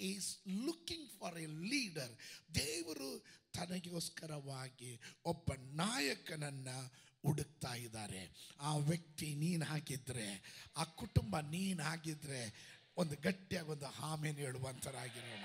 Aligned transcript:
Is 0.00 0.38
looking 0.48 1.10
for 1.20 1.38
a 1.38 1.46
leader 1.46 2.18
ದೇವರು 2.54 3.24
ತನಗೋಸ್ಕರವಾಗಿ 3.52 5.00
ಒಬ್ಬ 5.24 5.52
ನಾಯಕನನ್ನು 5.54 7.06
ಹುಡುಕ್ತಾ 7.22 7.74
ಇದ್ದಾರೆ. 7.74 8.52
ಆ 8.60 8.76
ವ್ಯಕ್ತಿ 8.76 9.34
ನೀನಾಗಿದ್ರೆ, 9.34 10.42
ಆ 10.76 10.84
ಕುಟುಂಬ 10.84 11.40
ನೀನಾಗಿದ್ರೆ 11.40 12.66
ಒಂದು 12.96 13.16
ಗಟ್ಟಿಯಾಗಿ 13.16 13.68
ಒಂದು 13.68 13.86
ಆಮೇಲೆ 13.86 14.40
ಹೇಳುವಂಥರಾಗಿರೋಣ 14.40 15.44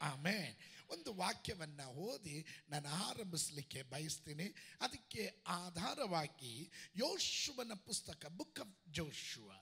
ಆಮೇಲೆ 0.00 0.76
ಒಂದು 0.90 1.14
ವಾಕ್ಯವನ್ನು 1.14 1.90
ಓದಿ 1.90 2.46
ನಾನು 2.68 2.88
ಆರಂಭಿಸಲಿಕ್ಕೆ 2.88 3.82
ಬಯಸ್ತೀನಿ. 3.82 4.44
ಅದಕ್ಕೆ 4.80 5.42
ಆಧಾರವಾಗಿ 5.46 6.70
ಯೋಶುವನ 6.96 7.72
ಪುಸ್ತಕ 7.74 8.26
ಬುಕ್ 8.26 8.60
ಆಫ್ 8.60 8.92
ಜೋಶುವ 8.92 9.52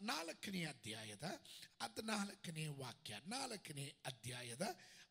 ನಾಲ್ಕನೇ 0.00 0.64
ಅಧ್ಯಾಯದ 0.64 1.26
ಹದಿನಾಲ್ಕನೇ 1.82 2.66
ವಾಕ್ಯ, 2.76 3.14
ನಾಲ್ಕನೇ 3.26 3.86
ಅಧ್ಯಾಯದ 4.04 4.64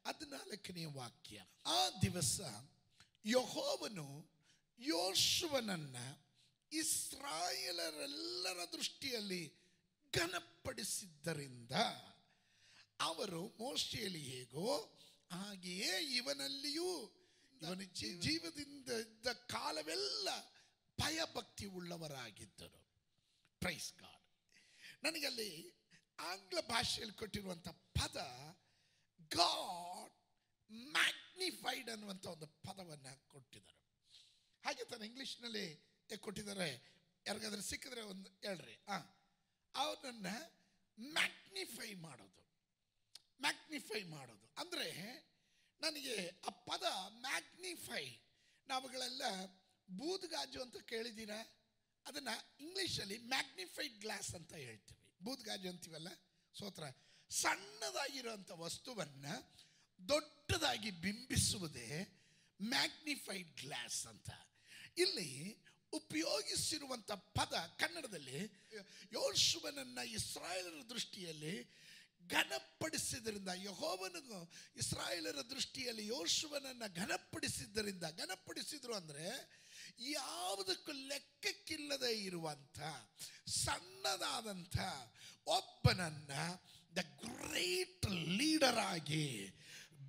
ಹದಿನಾಲ್ಕನೇ 0.06 0.86
ವಾಕ್ಯ. 0.94 1.38
ಆ 1.68 1.90
ದಿವಸ 2.02 2.38
ಯಹೋವನು 3.26 4.08
ಯೋಶುವನನ್ನ 4.80 5.98
ಇಸ್ರಾಯೇಲರೆಲ್ಲರ 6.72 8.60
ದೃಷ್ಟಿಯಲ್ಲಿ 8.74 9.44
ಘನಪಡಿಸಿದ್ದರಿಂದ 10.14 11.72
ಅವರು 13.00 13.42
ಮೋಶೆಯಲ್ಲಿ 13.60 14.24
ಹೇಗೋ 14.30 14.68
ಹಾಗೆಯೇ 15.32 15.94
ಇವನಲ್ಲಿಯೂ 16.16 16.90
ಇವನ 17.62 17.84
ಜೀವದಿಂದ 18.22 18.90
ಇದ್ದ 19.06 19.28
ಕಾಲವೆಲ್ಲ 19.50 20.28
ಭಯಭಕ್ತಿ 20.98 21.66
ಉಳ್ಳವರಾಗಿದ್ದರು 21.78 22.82
ಪ್ರೈಸ್ 23.62 23.94
ಗಾಡ್ 23.94 24.15
ನನಗಲ್ಲಿ 25.06 25.74
ಆಂಗ್ಲ 26.20 26.60
ಭಾಷೆಯಲ್ಲಿ 26.60 27.16
ಕೊಟ್ಟಿರುವಂಥ 27.16 27.68
ಪದ 27.68 28.18
ಗಾಡ್ 29.28 30.14
ಮ್ಯಾಗ್ನಿಫೈಡ್ 30.72 31.90
ಅನ್ನುವಂಥ 31.90 32.26
ಒಂದು 32.26 32.48
ಪದವನ್ನು 32.48 33.28
ಕೊಟ್ಟಿದ್ದಾರೆ. 33.28 33.76
ಹಾಗೆ 34.66 34.86
ತಾನು 34.86 35.06
ಇಂಗ್ಲೀಷ್ನಲ್ಲಿ 35.06 35.96
ಕೊಟ್ಟಿದ್ದಾರೆ. 36.20 36.96
ಯಾರಿಗಾದ್ರೂ 37.28 37.62
ಸಿಕ್ಕಿದ್ರೆ 37.62 38.02
ಒಂದು 38.02 38.30
ಹೇಳ್ರಿ. 38.30 38.84
ಆ, 38.88 38.98
ಅವನನ್ನು 39.76 40.66
ಮ್ಯಾಗ್ನಿಫೈ 41.00 41.94
ಮಾಡೋದು. 41.94 42.46
ಮ್ಯಾಗ್ನಿಫೈ 43.42 44.04
ಮಾಡೋದು. 44.04 44.54
ಅಂದರೆ 44.58 44.92
ನನಗೆ 45.82 46.28
ಆ 46.28 46.50
ಪದ 46.50 46.84
ಮ್ಯಾಗ್ನಿಫೈ. 47.08 48.18
ನಾವುಗಳೆಲ್ಲ 48.68 49.22
ಬೂದ್ಗಾಜು 49.90 50.62
ಅಂತ 50.62 50.78
ಕೇಳಿದ್ದೀರಾ? 50.78 51.62
ಅದನ್ನು 52.06 52.58
ಇಂಗ್ಲೀಷಲ್ಲಿ 52.60 53.18
ಮ್ಯಾಗ್ನಿಫೈಡ್ 53.18 54.00
ಗ್ಲಾಸ್ 54.00 54.36
ಅಂತ 54.36 54.54
ಹೇಳ್ತೀವಿ. 54.54 54.95
ಬೂದ್ಗಾಜು 55.26 55.68
ಅಂತೀವಲ್ಲ 55.74 56.10
ಸೋತ್ರ 56.56 56.86
ಸಣ್ಣದಾಗಿರುವಂಥ 57.32 58.52
ವಸ್ತುವನ್ನು 58.64 59.34
ದೊಡ್ಡದಾಗಿ 60.00 60.92
ಬಿಂಬಿಸುವುದೇ 61.04 61.90
ಮ್ಯಾಗ್ನಿಫೈಡ್ 62.60 63.50
ಗ್ಲಾಸ್ 63.62 64.02
ಅಂತ. 64.12 64.30
ಇಲ್ಲಿ 65.04 65.30
ಉಪಯೋಗಿಸಿರುವಂಥ 65.94 67.12
ಪದ 67.38 67.56
ಕನ್ನಡದಲ್ಲಿ 67.82 68.40
ಯೋಶುವನನ್ನ 69.18 70.00
ಇಸ್ರಾಯೇಲರ 70.18 70.82
ದೃಷ್ಟಿಯಲ್ಲಿ 70.94 71.56
ಘನಪಡಿಸಿದ್ರಿಂದ, 72.36 73.52
ಯಹೋವನಿಗೂ 73.68 74.40
ಇಸ್ರಾಯೇಲರ 74.82 75.40
ದೃಷ್ಟಿಯಲ್ಲಿ 75.54 76.06
ಯೋಶುವನನ್ನ 76.08 76.86
ಘನಪಡಿಸಿದ್ದರಿಂದ 77.02 78.06
ಘನಪಡಿಸಿದ್ರು 78.22 78.94
ಅಂದರೆ 79.02 79.26
ಯಾವುದಕ್ಕೂ 80.00 80.92
ಲೆಕ್ಕಕ್ಕಿಲ್ಲದೆ 80.92 82.20
ಇರುವಂಥ, 82.20 82.80
ಸಣ್ಣದಾದಂಥ 83.48 84.78
ಒಬ್ಬನನ್ನ 85.48 86.32
ದ 86.96 86.98
ಗ್ರೇಟ್ 86.98 88.12
ಲೀಡರ್ 88.12 88.78
ಆಗಿ 88.78 89.54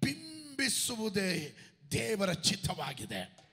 ಬಿಂಬಿಸುವುದೇ 0.01 1.57
ದೇವರ 1.93 2.33
ಚಿತ್ತವಾಗಿದೆ. 2.33 3.47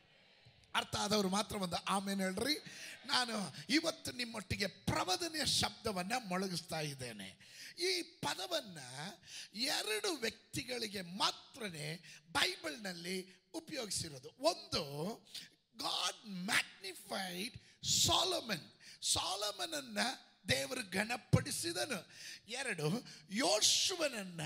ಅರ್ಥ 0.76 0.96
ಆದವರು 0.96 1.30
ಮಾತ್ರ 1.30 1.56
ಒಂದು 1.56 1.76
ಆಮೇಲೆ 1.76 2.24
ಹೇಳ್ರಿ. 2.24 2.58
ನಾನು 3.06 3.56
ಇವತ್ತು 3.70 4.12
ನಿಮ್ಮೊಟ್ಟಿಗೆ 4.12 4.68
ಪ್ರವದನೆಯ 4.68 5.46
ಶಬ್ದವನ್ನು 5.46 6.28
ಮೊಳಗಿಸ್ತಾ 6.28 6.80
ಇದ್ದೇನೆ. 6.80 7.54
ಈ 7.80 8.02
ಪದವನ್ನು 8.02 9.22
ಎರಡು 9.54 10.14
ವ್ಯಕ್ತಿಗಳಿಗೆ 10.14 11.02
ಮಾತ್ರನೇ 11.02 12.04
ಬೈಬಲ್ನಲ್ಲಿ 12.32 13.36
ಉಪಯೋಗಿಸಿರೋದು. 13.54 14.30
ಒಂದು 14.40 14.84
ಗಾಡ್ 15.78 16.30
ಮ್ಯಾಗ್ನಿಫೈಡ್ 16.30 17.86
ಸಾಲಮನ್ 17.86 18.72
ಸಾಲಮನನ್ನ 19.04 19.98
ದೇವರು 20.50 20.92
ಘನಪಡಿಸಿದನು. 20.92 22.08
ಎರಡು 22.48 23.08
ಯೋಶುವನನ್ನ 23.32 24.42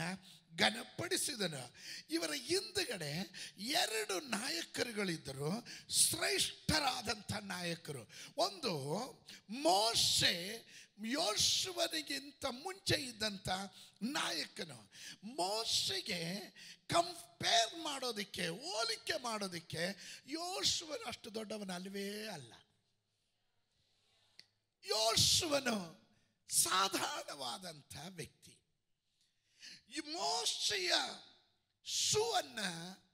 ಘನಪಡಿಸಿದನು. 0.58 1.76
ಇವರ 2.10 2.32
ಹಿಂದುಗಡೆ 2.34 3.32
ಎರಡು 3.58 4.20
ನಾಯಕರುಗಳಿದ್ದರು, 4.20 5.68
ಶ್ರೇಷ್ಠರಾದಂಥ 5.90 7.32
ನಾಯಕರು. 7.32 8.10
ಒಂದು 8.38 9.04
ಮೋಶೆ 9.50 10.66
ಯೋಶುವನಿಗಿಂತ 11.06 12.46
ಮುಂಚೆ 12.46 12.96
ಇದ್ದಂಥ 12.96 13.50
ನಾಯಕನು 14.02 14.92
ಮೋಸೆಗೆ 15.24 16.40
ಕಂಪೇರ್ 16.90 17.80
ಮಾಡೋದಕ್ಕೆ, 17.80 18.48
ಹೋಲಿಕೆ 18.48 19.24
ಮಾಡೋದಕ್ಕೆ 19.24 19.84
ಯೋಶುವನು 20.28 21.06
ಅಷ್ಟು 21.06 21.36
ದೊಡ್ಡವನ 21.36 21.72
ಅಲ್ವೇ 21.74 22.28
ಅಲ್ಲ. 22.28 22.54
ಯೋಶುವನು 24.84 26.08
ಸಾಧಾರಣವಾದಂಥ 26.50 27.96
ವ್ಯಕ್ತಿ. 28.10 28.60
ಈ 29.90 30.00
ಮೋಸೆಯ 30.00 30.92
ಶೂವನ್ನು 31.86 33.08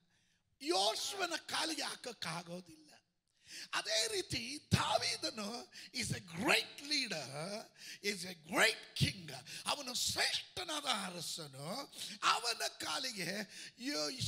ಯೋಶುವನ 0.61 1.33
ಕಾಲಿಗೆ 1.35 1.83
ಹಾಕಕ್ಕಾಗೋದಿಲ್ಲ. 1.83 2.92
ಅದೇ 3.73 3.99
ರೀತಿ 4.07 4.41
ದಾವಿದನು 4.75 5.49
is 5.93 6.11
a 6.11 6.21
great 6.35 6.81
leader 6.91 7.35
is 8.03 8.25
a 8.25 8.33
great 8.49 8.85
king 8.95 9.33
ಅವನು 9.65 9.93
ಶ್ರೇಷ್ಠನಾದ 9.93 10.87
ಅರಸನು. 11.07 11.67
ಅವನ 12.35 12.61
ಕಾಲಿಗೆ 12.85 13.29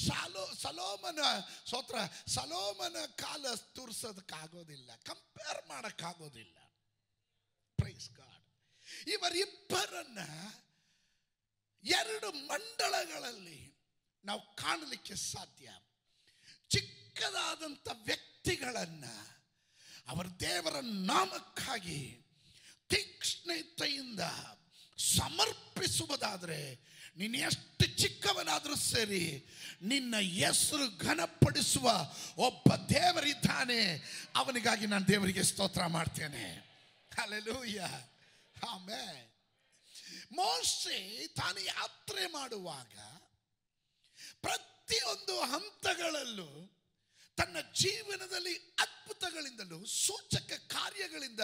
ಶಾಲೋ, 0.06 0.44
ಸಲೋಮನ 0.64 1.22
ಸೋತ್ರ, 1.70 1.96
ಸಲೋಮನ 2.28 2.98
ಕಾಲ 3.16 3.46
ತುರ್ಸೋದಕ್ಕಾಗೋದಿಲ್ಲ 3.76 4.92
ಕಂಪೇರ್ 5.04 5.62
ಮಾಡೋಕ್ಕಾಗೋದಿಲ್ಲ. 5.70 6.58
ಪ್ರೈಸ್ 7.80 8.10
ಗಾಡ್ 8.12 8.44
ಇವರಿಬ್ಬರನ್ನ 9.16 10.20
ಎರಡು 11.84 12.30
ಮಂಡಳಗಳಲ್ಲಿ 12.32 13.62
ನಾವು 14.24 14.42
ಕಾಣಲಿಕ್ಕೆ 14.56 15.16
ಸಾಧ್ಯ. 15.16 15.68
ಚಿಕ್ಕದಾದಂಥ 16.70 17.88
ವ್ಯಕ್ತಿಗಳನ್ನ 18.46 19.06
ಅವರ 20.08 20.26
ದೇವರ 20.40 20.76
ನಾಮಕ್ಕಾಗಿ 20.82 22.00
ತೀಕ್ಷ್ಣತೆಯಿಂದ 22.90 24.20
ಸಮರ್ಪಿಸುವುದಾದರೆ 24.98 26.60
ನೀನು 27.18 27.38
ಎಷ್ಟು 27.38 27.86
ಚಿಕ್ಕವನಾದರೂ 27.98 28.76
ಸರಿ 28.76 29.46
ನಿನ್ನ 29.82 30.16
ಹೆಸರು 30.18 30.98
ಘನಪಡಿಸುವ 30.98 31.90
ಒಬ್ಬ 32.38 32.76
ದೇವರಿದ್ದಾನೆ. 32.76 33.82
ಅವನಿಗಾಗಿ 34.36 34.86
ನಾನು 34.86 35.08
ದೇವರಿಗೆ 35.08 35.44
ಸ್ತೋತ್ರ 35.44 35.86
ಮಾಡ್ತೇನೆ. 35.86 36.46
ಅಲ್ಲೆಲೂಯ್ಯ 37.22 37.82
ಆಮೇ 38.70 39.32
ಮೋಸೆ 40.32 41.28
ತಾನು 41.28 41.60
ಯಾತ್ರೆ 41.60 42.28
ಮಾಡುವಾಗ 42.28 42.98
ಪ್ರತಿಯೊಂದು 44.42 45.42
ಹಂತಗಳಲ್ಲೂ 45.42 46.50
ತನ್ನ 47.38 47.58
ಜೀವನದಲ್ಲಿ 47.74 48.56
ಅದ್ಭುತಗಳಿಂದಲೂ 48.56 49.86
ಸೂಚಕ 49.86 50.52
ಕಾರ್ಯಗಳಿಂದ 50.68 51.40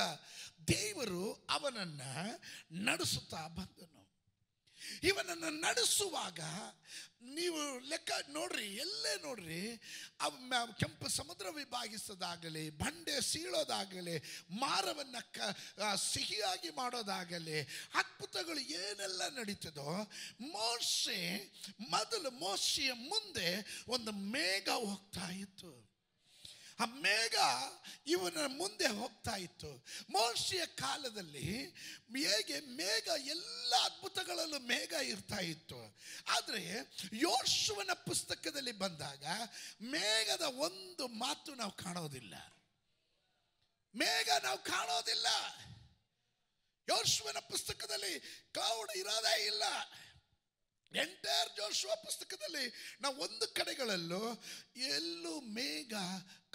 ದೇವರು 0.67 1.47
ಅವನನ್ನ 1.49 2.01
ನಡೆಸುತ್ತಾ 2.71 3.47
ಬಂದನು. 3.47 4.00
ಇವನನ್ನು 5.09 5.49
ನಡೆಸುವಾಗ 5.67 6.39
ನೀವು 7.35 7.61
ಲೆಕ್ಕ 7.89 8.11
ನೋಡ್ರಿ, 8.35 8.67
ಎಲ್ಲೇ 8.83 9.11
ನೋಡ್ರಿ 9.25 9.59
ಕೆಂಪು 10.81 11.07
ಸಮುದ್ರ 11.17 11.45
ವಿಭಾಗಿಸೋದಾಗಲಿ, 11.57 12.63
ಬಂಡೆ 12.81 13.15
ಸೀಳೋದಾಗಲಿ, 13.21 14.15
ಮಾರವನ್ನು 14.63 15.21
ಕ 15.35 15.39
ಸಿಹಿಯಾಗಿ 16.13 16.69
ಮಾಡೋದಾಗಲಿ, 16.79 17.59
ಅದ್ಭುತಗಳು 18.01 18.61
ಏನೆಲ್ಲ 18.81 19.21
ನಡೀತದೋ, 19.37 19.91
ಮೋಶೆ, 20.55 21.21
ಮೊದಲು 21.93 22.31
ಮೋಶೆಯ 22.43 22.91
ಮುಂದೆ 22.93 23.49
ಒಂದು 23.87 24.11
ಮೇಘ 24.33 24.67
ಹೋಗ್ತಾ 24.69 25.29
ಇತ್ತು. 25.43 25.90
ಆ 26.79 26.85
ಮೇಘ 26.85 27.35
ಇವನ 28.07 28.37
ಮುಂದೆ 28.47 28.87
ಹೋಗ್ತಾ 28.87 29.35
ಇತ್ತು. 29.35 29.87
ಮೋಶಿಯ 30.09 30.65
ಕಾಲದಲ್ಲಿ 30.65 31.65
ಹೇಗೆ 32.17 32.59
ಮೇಘ, 32.59 33.07
ಎಲ್ಲ 33.25 33.73
ಅದ್ಭುತಗಳಲ್ಲೂ 33.83 34.59
ಮೇಘ 34.59 34.93
ಇರ್ತಾ 34.93 35.35
ಇತ್ತು. 35.35 35.99
ಆದರೆ 36.27 36.63
ಯೋಶುವನ 37.13 37.89
ಪುಸ್ತಕದಲ್ಲಿ 37.93 38.71
ಬಂದಾಗ 38.71 39.25
ಮೇಘದ 39.81 40.41
ಒಂದು 40.41 41.07
ಮಾತು 41.07 41.55
ನಾವು 41.55 41.71
ಕಾಣೋದಿಲ್ಲ. 41.71 42.35
ಮೇಘ 43.95 44.29
ನಾವು 44.43 44.57
ಕಾಣೋದಿಲ್ಲ. 44.57 45.27
ಯೋಶುವನ 46.89 47.39
ಪುಸ್ತಕದಲ್ಲಿ 47.39 48.19
ಕ್ಲೌಡ್ 48.53 48.97
ಇರೋದೇ 48.97 49.45
ಇಲ್ಲ. 49.45 49.63
ಎಂಟೈರ್ 50.95 51.55
ಜೋಶುವ 51.57 51.91
ಪುಸ್ತಕದಲ್ಲಿ 51.95 52.97
ನಾವು 53.01 53.15
ಒಂದು 53.15 53.47
ಕಡೆಗಳಲ್ಲೂ 53.47 54.43
ಎಲ್ಲೂ 54.75 55.41
ಮೇಘ 55.41 55.93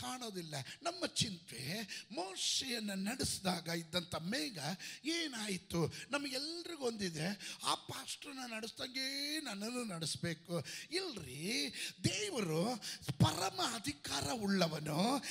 ಕಾಣೋದಿಲ್ಲ. 0.01 0.55
ನಮ್ಮ 0.83 1.07
ಚಿಂತೆ 1.07 1.89
ಮೋಶೆಯನ್ನು 2.13 2.95
ನಡೆಸಿದಾಗ 2.95 3.69
ಇದ್ದಂಥ 3.69 4.15
ಮೇಘ 4.15 4.59
ಏನಾಯಿತು? 5.05 5.95
ನಮಗೆಲ್ರಿಗೂ 6.11 6.85
ಒಂದಿದೆ. 6.85 7.57
ಆ 7.65 7.75
ಪಾಸ್ಟ್ರನ್ನ 7.75 8.53
ನಡೆಸ್ದಂಗೆ 8.53 9.41
ನನ್ನನ್ನು 9.41 9.85
ನಡೆಸಬೇಕು. 9.85 10.65
ಇಲ್ರಿ, 10.91 11.73
ದೇವರು 12.05 12.77
ಪರಮ 13.19 13.61
ಅಧಿಕಾರ 13.75 14.31
ಉಳ್ಳವನು 14.33 15.23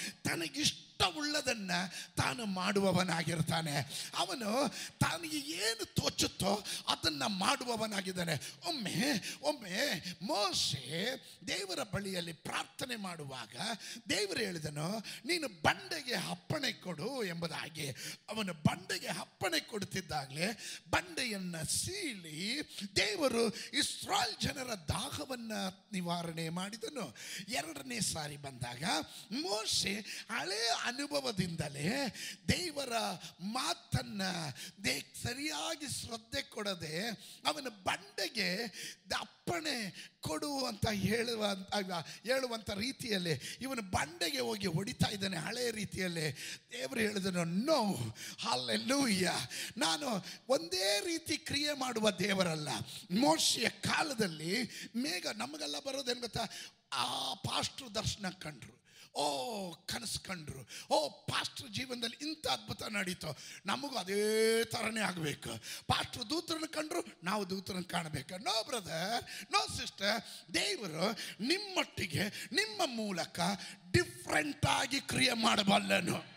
ತನಗಿಷ್ಟವುಳ್ಳದನ್ನ 0.97 1.71
ತಾನು 2.17 2.45
ಮಾಡುವವನಾಗಿರ್ತಾನೆ. 2.45 3.75
ಅವನು 4.17 4.69
ತನಗೆ 4.99 5.37
ಏನು 5.37 5.85
ತೋಚುತ್ತೋ 5.85 6.63
ಅದನ್ನ 6.87 7.23
ಮಾಡುವವನಾಗಿದ್ದಾನೆ. 7.27 8.35
ಒಮ್ಮೆ 8.67 8.95
ಒಮ್ಮೆ 9.41 9.79
ಮೋಸೆ 10.21 11.11
ದೇವರ 11.47 11.79
ಬಳಿಯಲ್ಲಿ 11.83 12.33
ಪ್ರಾರ್ಥನೆ 12.33 12.95
ಮಾಡುವಾಗ 12.95 13.55
ದೇವರು 14.09 14.39
ಹೇಳಿದನು, 14.39 14.99
ನೀನು 15.25 15.47
ಬಂಡೆಗೆ 15.61 16.15
ಅಪ್ಪಣೆ 16.15 16.71
ಕೊಡು 16.71 17.23
ಎಂಬುದಾಗಿ. 17.23 17.89
ಅವನು 18.29 18.53
ಬಂಡೆಗೆ 18.53 19.07
ಅಪ್ಪಣೆ 19.07 19.59
ಕೊಡುತ್ತಿದ್ದಾಗಲೇ 19.59 20.47
ಬಂಡೆಯನ್ನು 20.89 21.61
ಸೀಳಿ 21.65 22.61
ದೇವರು 22.95 23.47
ಇಸ್ರಾಲ್ 23.73 24.35
ಜನರ 24.41 24.71
ದಾಹವನ್ನು 24.87 25.91
ನಿವಾರಣೆ 25.93 26.49
ಮಾಡಿದನು. 26.49 27.15
ಎರಡನೇ 27.49 27.99
ಸಾರಿ 27.99 28.37
ಬಂದಾಗ 28.37 28.83
ಮೋಸೆ 29.31 29.93
ಹಳೆ 30.29 30.61
ಅನುಭವದಿಂದಲೇ 30.85 32.07
ದೇವರ 32.47 32.93
ಮಾತನ್ನ 33.41 34.21
ದೇ 34.83 35.13
ಸರಿಯಾಗಿ 35.23 35.87
ಶ್ರದ್ಧೆ 36.01 36.41
ಕೊಡದೆ 36.41 37.07
ಅವನ 37.45 37.67
ಬಂಡೆಗೆ 37.67 38.49
ಅಪ್ಪಣೆ 39.45 39.93
ಕೊಡು 40.21 40.65
ಅಂತ 40.65 40.87
ಹೇಳುವ 40.89 41.45
ಅಲ್ಲ, 41.45 41.93
ಹೇಳುವಂಥ 42.23 42.69
ರೀತಿಯಲ್ಲಿ 42.69 43.57
ಇವನು 43.61 43.81
ಬಂಡೆಗೆ 43.81 44.39
ಹೋಗಿ 44.39 44.67
ಹೊಡಿತಾ 44.67 45.09
ಇದ್ದಾನೆ. 45.09 45.37
ಹಳೆಯ 45.37 45.71
ರೀತಿಯಲ್ಲಿ 45.71 46.33
ದೇವರು 46.71 46.99
ಹೇಳಿದನು 46.99 47.43
ನೋ 47.43 48.13
ಅಲ್ಲೆಲ್ಲೂಯ್ಯ 48.51 49.31
ನಾನು 49.77 50.07
ಒಂದೇ 50.49 51.01
ರೀತಿ 51.05 51.37
ಕ್ರಿಯೆ 51.37 51.73
ಮಾಡುವ 51.73 52.11
ದೇವರಲ್ಲ. 52.11 52.69
ಮೋಶಿಯ 53.11 53.69
ಕಾಲದಲ್ಲಿ 53.69 54.63
ಮೇಘ 54.95 55.25
ನಮಗೆಲ್ಲ 55.35 55.75
ಬರೋದೇನು 55.79 56.21
ಗೊತ್ತಾ? 56.21 56.45
ಆ 56.93 57.33
ಪಾಸ್ಟ್ರು 57.33 57.95
ದರ್ಶನ 57.95 58.29
ಕಂಡ್ರು. 58.29 58.84
ಓ 59.15 59.73
ಕನಸು 59.73 60.19
ಕಂಡ್ರು 60.19 60.67
ಓ, 60.89 61.09
ಪಾಸ್ಟ್ರ್ 61.09 61.69
ಜೀವನದಲ್ಲಿ 61.69 62.27
ಇಂಥ 62.27 62.47
ಅದ್ಭುತ 62.47 62.83
ನಡೀತು. 62.83 63.37
ನಮಗೂ 63.65 63.97
ಅದೇ 63.97 64.63
ಥರನೇ 64.63 65.01
ಆಗಬೇಕು. 65.01 65.49
ಪಾಸ್ಟ್ರ್ 65.87 66.29
ದೂತ್ರನ 66.29 66.63
ಕಂಡ್ರು, 66.67 67.05
ನಾವು 67.23 67.49
ದೂತ್ರನ 67.49 67.81
ಕಾಣಬೇಕು. 67.81 68.43
ನೋ, 68.43 68.63
ಬ್ರದರ್, 68.63 69.51
ನೋ, 69.51 69.77
ಸಿಸ್ಟರ್, 69.77 70.53
ದೇವರು 70.53 71.11
ನಿಮ್ಮೊಟ್ಟಿಗೆ, 71.43 72.49
ನಿಮ್ಮ 72.51 72.81
ಮೂಲಕ 72.85 73.39
ಡಿಫ್ರೆಂಟಾಗಿ 73.91 74.99
ಕ್ರಿಯೆ 74.99 75.33
ಮಾಡಬಲ್ಲನು. 75.33 76.34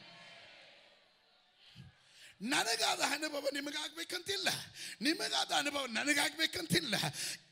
ನನಗಾದ 2.40 3.00
ಅನುಭವ 3.00 3.44
ನಿಮಗಾಗಬೇಕಂತಿಲ್ಲ. 3.52 4.48
ನಿಮಗಾದ 5.02 5.52
ಅನುಭವ 5.56 5.86
ನನಗಾಗಬೇಕಂತಿಲ್ಲ. 5.86 6.94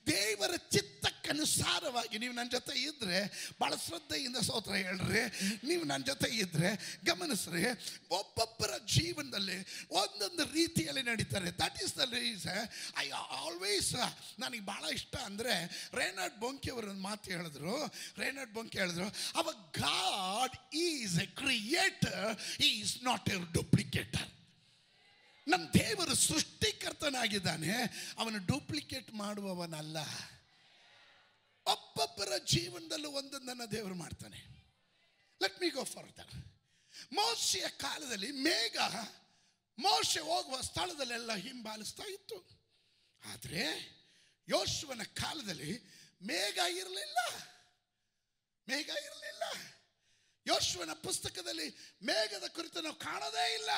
ದೇವರ 0.06 0.56
ಚಿತ್ತಕ್ಕನುಸಾರವಾಗಿ 0.56 2.18
ನೀವು 2.18 2.34
ನನ್ನ 2.34 2.50
ಜೊತೆ 2.50 2.78
ಇದ್ದರೆ 2.78 3.18
ಭಾಳ 3.60 3.74
ಶ್ರದ್ಧೆಯಿಂದ 3.74 4.36
ಸೋತ್ರ 4.36 4.74
ಹೇಳ್ರಿ. 4.74 5.22
ನೀವು 5.64 5.84
ನನ್ನ 5.84 6.04
ಜೊತೆ 6.04 6.28
ಇದ್ದರೆ 6.30 7.00
ಗಮನಿಸ್ರಿ. 7.04 7.64
ಒಬ್ಬೊಬ್ಬರ 8.10 8.78
ಜೀವನದಲ್ಲಿ 8.86 9.58
ಒಂದೊಂದು 9.90 10.52
ರೀತಿಯಲ್ಲಿ 10.52 11.02
ನಡೀತಾರೆ. 11.02 11.50
That 11.50 11.82
is 11.82 11.96
the 11.98 12.12
reason 12.12 12.46
I 12.96 13.10
always 13.10 13.94
ನನಗೆ 14.38 14.60
ಭಾಳ 14.60 14.84
ಇಷ್ಟ 14.84 15.16
ಅಂದರೆ 15.16 15.56
ರೇನಾಡ್ 15.94 16.40
ಬೊಂಕಿ 16.40 16.70
ಅವರು 16.70 16.90
ಒಂದು 16.90 17.02
ಮಾತು 17.02 17.30
ಹೇಳಿದ್ರು. 17.30 17.76
ರೇನಾಡ್ 18.18 18.52
ಬೊಂಕಿ 18.52 18.78
ಹೇಳಿದ್ರು 18.78 19.06
ಅವ 19.34 19.50
God 19.72 20.74
is 20.74 21.18
a 21.18 21.26
creator 21.26 22.38
is 22.60 23.04
not 23.04 23.28
a 23.28 23.38
duplicator 23.52 24.35
ನಮ್ಮ 25.46 25.70
ದೇವರು 25.70 26.14
ಸೃಷ್ಟಿಕರ್ತನಾಗಿದ್ದಾನೆ, 26.14 27.68
ಅವನು 28.18 28.46
ಡೂಪ್ಲಿಕೇಟ್ 28.46 29.14
ಮಾಡುವವನಲ್ಲ. 29.14 29.96
ಒಬ್ಬೊಬ್ಬರ 31.66 32.32
ಜೀವನದಲ್ಲೂ 32.44 33.10
ಒಂದೊಂದನ್ನು 33.10 33.72
ದೇವರು 33.72 33.94
ಮಾಡ್ತಾನೆ. 33.94 34.40
ಲೆಟ್ 35.42 35.60
ಮೀ 35.60 35.70
ಗೋ 35.70 35.84
ದ 36.18 36.18
ಮೋಶೆಯ 37.12 37.68
ಕಾಲದಲ್ಲಿ 37.68 38.32
ಮೇಘ, 38.32 38.76
ಮೋಶೆ 39.78 40.20
ಹೋಗುವ 40.20 40.60
ಸ್ಥಳದಲ್ಲೆಲ್ಲ 40.60 41.34
ಹಿಂಬಾಲಿಸ್ತಾ 41.34 42.02
ಇತ್ತು. 42.02 42.60
ಆದರೆ 43.24 43.62
ಯೋಶುವನ 44.48 45.02
ಕಾಲದಲ್ಲಿ 45.02 45.78
ಮೇಘ 46.22 46.58
ಇರಲಿಲ್ಲ. 46.70 47.18
ಮೇಘ 48.68 48.88
ಇರಲಿಲ್ಲ. 48.88 49.42
ಯೋಶುವನ 50.46 50.92
ಪುಸ್ತಕದಲ್ಲಿ 50.92 51.96
ಮೇಘದ 52.02 52.46
ಕುರಿತು 52.48 52.80
ನಾವು 52.80 52.94
ಕಾಣೋದೇ 52.94 53.54
ಇಲ್ಲ. 53.54 53.70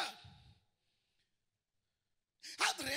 ಆದರೆ 2.66 2.96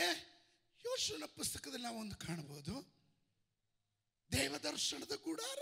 ಯೋಶನ 0.85 1.25
ಪುಸ್ತಕದಲ್ಲಿ 1.25 1.83
ನಾವು 1.83 1.99
ಒಂದು 1.99 2.15
ಕಾಣಬಹುದು. 2.15 2.73
ದೇವದರ್ಶನದ 4.31 5.11
ಗುಡಾರ 5.11 5.61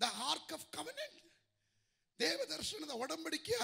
ದ 0.00 0.02
ಆರ್ಕ್ 0.02 0.52
ಆಫ್ 0.52 0.72
ಕವನೆಂಟ್ 0.72 1.20
ದೇವದರ್ಶನದ 2.20 2.90
ಒಡಂಬಡಿಕೆಯ 2.90 3.60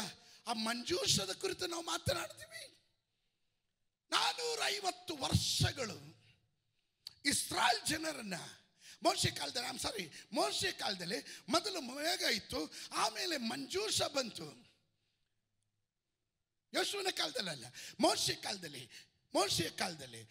ಆ 0.46 0.52
ಮಂಜೂಷದ 0.52 1.32
ಕುರಿತು 1.32 1.66
ನಾವು 1.66 1.82
ಮಾತನಾಡ್ತೀವಿ. 1.82 2.62
ನಾನೂರ 4.10 4.60
ವರ್ಷಗಳು 5.20 5.98
ಇಸ್ರಾಯಲ್ 7.24 7.86
ಜನರನ್ನ 7.86 8.34
ಮೋರ್ಷೆ 9.02 9.30
ಕಾಲದಲ್ಲಿ 9.30 9.78
ಸಾರಿ 9.78 10.04
ಮೋರ್ಷೆ 10.32 10.72
ಕಾಲದಲ್ಲಿ 10.72 11.18
ಮೊದಲು 11.48 11.80
ಮೇಘ 11.80 12.22
ಇತ್ತು, 12.22 12.60
ಆಮೇಲೆ 12.92 13.36
ಮಂಜೂಷ 13.36 14.02
ಬಂತು. 14.02 14.65
ಯಶುವಿನ 16.74 17.06
ಕಾಲದಲ್ಲಿ 17.16 17.50
ಅಲ್ಲ 17.50 17.66
ಮೋರ್ಷೆ 18.00 18.34
ಕಾಲದಲ್ಲಿ 18.34 18.90
ಮೋರ್ಷೆಯ 19.34 19.70
ಕಾಲದಲ್ಲಿ. 19.70 20.22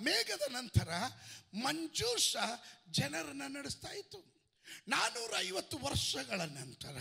ಮೇಘದ 0.00 0.42
ನಂತರ 0.50 0.88
ಮಂಜೂಷ 1.54 2.36
ಜನರನ್ನ 2.90 3.42
ನಡೆಸ್ತಾ 3.48 3.88
ಇತ್ತು. 3.88 4.32
ನಾನೂರ 4.88 5.32
ಐವತ್ತು 5.38 5.78
ವರ್ಷಗಳ 5.78 6.40
ನಂತರ 6.40 6.96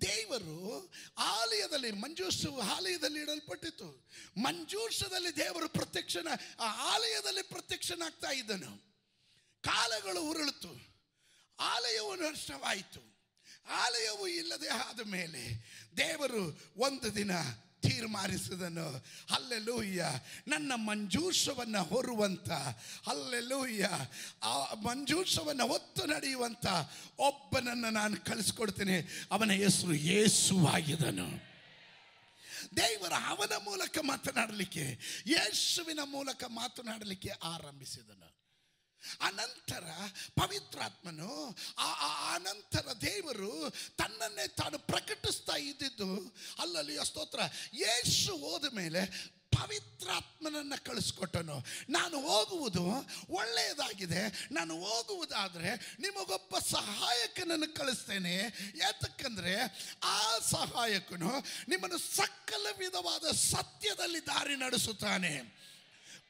ದೇವರು 0.00 0.92
ಆಲಯದಲ್ಲಿ 1.18 1.90
ಮಂಜೂಷ 1.90 2.46
ಆಲಯದಲ್ಲಿ 2.76 3.20
ಇಡಲ್ಪಟ್ಟಿತ್ತು. 3.20 4.08
ಮಂಜೂಷದಲ್ಲಿ 4.36 5.36
ದೇವರು 5.36 5.68
ಪ್ರತ್ಯಕ್ಷನ, 5.68 6.28
ಆ 6.60 6.94
ಆಲಯದಲ್ಲಿ 6.94 7.42
ಪ್ರತ್ಯಕ್ಷನಾಗ್ತಾ 7.42 8.30
ಇದ್ದನು. 8.30 8.72
ಕಾಲಗಳು 9.62 10.22
ಉರುಳಿತು 10.22 10.72
ಆಲಯವು 11.58 12.16
ನಷ್ಟವಾಯಿತು. 12.16 13.09
ಆಲಯವು 13.68 14.26
ಇಲ್ಲದೆ 14.26 14.68
ಆದ 14.68 15.00
ಮೇಲೆ 15.00 15.70
ದೇವರು 15.96 16.60
ಒಂದು 16.76 17.16
ದಿನ 17.16 17.30
ತೀರ್ಮಾನಿಸಿದನು. 17.82 19.04
ಅಲ್ಲೆಲ್ಲೂಯ್ಯ 19.34 20.06
ನನ್ನ 20.48 20.72
ಮಂಜೂಷವನ್ನು 20.74 21.82
ಹೊರುವಂತ 21.82 22.50
ಅಲ್ಲೆಲ್ಲೂಯ್ಯ 23.06 23.90
ಆ 24.42 24.74
ಮಂಜೂಷವನ್ನು 24.74 25.66
ಹೊತ್ತು 25.68 26.06
ನಡೆಯುವಂಥ 26.06 26.66
ಒಬ್ಬನನ್ನು 27.18 27.90
ನಾನು 27.90 28.24
ಕಳಿಸ್ಕೊಡ್ತೇನೆ. 28.24 29.28
ಅವನ 29.30 29.50
ಹೆಸರು 29.50 29.94
ಯೇಸುವಾಗಿದನು 29.94 31.50
ದೇವರ 32.76 33.12
ಅವನ 33.26 33.52
ಮೂಲಕ 33.64 33.98
ಮಾತನಾಡಲಿಕ್ಕೆ, 34.02 34.98
ಯೇಸುವಿನ 35.26 35.98
ಮೂಲಕ 36.04 36.44
ಮಾತನಾಡಲಿಕ್ಕೆ 36.48 37.28
ಆರಂಭಿಸಿದನು. 37.28 38.39
ಅನಂತರ 39.20 39.84
ಪವಿತ್ರಾತ್ಮನು 40.40 41.56
ಆ 41.78 42.34
ಅನಂತರ 42.34 42.92
ದೇವರು 43.00 43.74
ತನ್ನನ್ನೇ 43.96 44.48
ತಾನು 44.48 44.78
ಪ್ರಕಟಿಸ್ತಾ 44.78 45.56
ಇದ್ದಿದ್ದು. 45.56 46.36
ಅಲ್ಲಲ್ಲಿ 46.58 47.06
ಸ್ತೋತ್ರ, 47.06 47.40
ಯೇಸು 47.74 48.36
ಹೋದ 48.36 48.64
ಮೇಲೆ 48.72 49.40
ಪವಿತ್ರಾತ್ಮನನ್ನು 49.50 50.84
ಕಳಿಸ್ಕೊಟ್ಟನು. 50.84 51.64
ನಾನು 51.88 52.20
ಹೋಗುವುದು 52.20 52.84
ಒಳ್ಳೆಯದಾಗಿದೆ. 53.30 54.48
ನಾನು 54.52 54.74
ಹೋಗುವುದಾದರೆ 54.80 55.96
ನಿಮಗೊಬ್ಬ 56.00 56.58
ಸಹಾಯಕನನ್ನು 56.58 57.74
ಕಳಿಸ್ತೇನೆ. 57.74 58.36
ಯಾತಕ್ಕಂದರೆ 58.76 59.54
ಆ 60.04 60.38
ಸಹಾಯಕನು 60.38 61.32
ನಿಮ್ಮನ್ನು 61.68 61.98
ಸಕಲ 61.98 62.66
ವಿಧವಾದ 62.78 63.36
ಸತ್ಯದಲ್ಲಿ 63.36 64.26
ದಾರಿ 64.26 64.56
ನಡೆಸುತ್ತಾನೆ. 64.56 65.60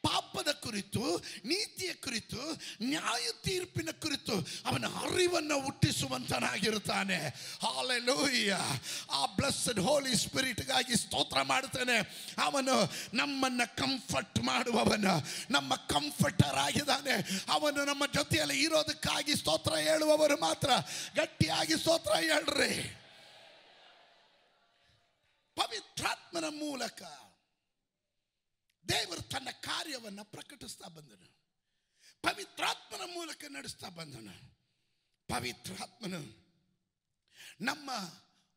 ಪಾಪದ 0.02 0.50
ಕುರಿತು, 0.52 1.19
ನೀತಿಯ 1.45 1.95
ಕುರಿತು 1.95 2.42
ನ್ಯಾಯ 2.83 3.33
ತೀರ್ಪಿನ 3.42 3.88
ಕುರಿತು 4.00 4.35
ಅವನ 4.66 4.85
ಅರಿವನ್ನು 4.87 5.61
ಹುಟ್ಟಿಸುವಂತನಾಗಿರುತ್ತಾನೆ. 5.61 7.19
ಹಾಲೆಲೂಯ್ಯ 7.62 8.59
ಆ 9.11 9.26
ಬ್ಲಸ್ಸಡ್ 9.26 9.80
ಹೋಲಿ 9.80 10.16
ಸ್ಪಿರಿಟ್ಗಾಗಿ 10.16 10.97
ಸ್ತೋತ್ರ 10.97 11.42
ಮಾಡ್ತಾನೆ 11.42 11.99
ಅವನು 12.42 12.76
ನಮ್ಮನ್ನು 13.14 13.76
ಕಂಫರ್ಟ್ 13.76 14.40
ಮಾಡುವವನು, 14.42 15.14
ನಮ್ಮ 15.50 15.75
ಕಂಫರ್ಟರ್ 15.75 16.59
ಆಗಿದ್ದಾನೆ. 16.59 17.45
ಅವನು 17.49 17.85
ನಮ್ಮ 17.85 18.07
ಜೊತೆಯಲ್ಲಿ 18.07 18.62
ಇರೋದಕ್ಕಾಗಿ 18.62 19.37
ಸ್ತೋತ್ರ 19.37 19.75
ಹೇಳುವವರು 19.75 20.37
ಮಾತ್ರ 20.40 20.71
ಗಟ್ಟಿಯಾಗಿ 21.16 21.76
ಸ್ತೋತ್ರ 21.78 22.12
ಹೇಳ್ರಿ. 22.12 22.97
ಪವಿತ್ರಾತ್ಮನ 25.57 26.45
ಮೂಲಕ. 26.45 27.02
ದೇವರು 28.88 29.22
ತನ್ನ 29.22 29.49
ಕಾರ್ಯವನ್ನು 29.50 30.25
ಪ್ರಕಟಿಸ್ತಾ 30.25 30.88
ಬಂದನು. 30.88 31.28
ಪವಿತ್ರಾತ್ಮನ 32.22 33.04
ಮೂಲಕ 33.14 33.44
ನಡೆಸ್ತಾ 33.49 33.88
ಬಂದನು. 33.88 34.34
ಪವಿತ್ರಾತ್ಮನು 35.28 36.20
ನಮ್ಮ 37.60 37.90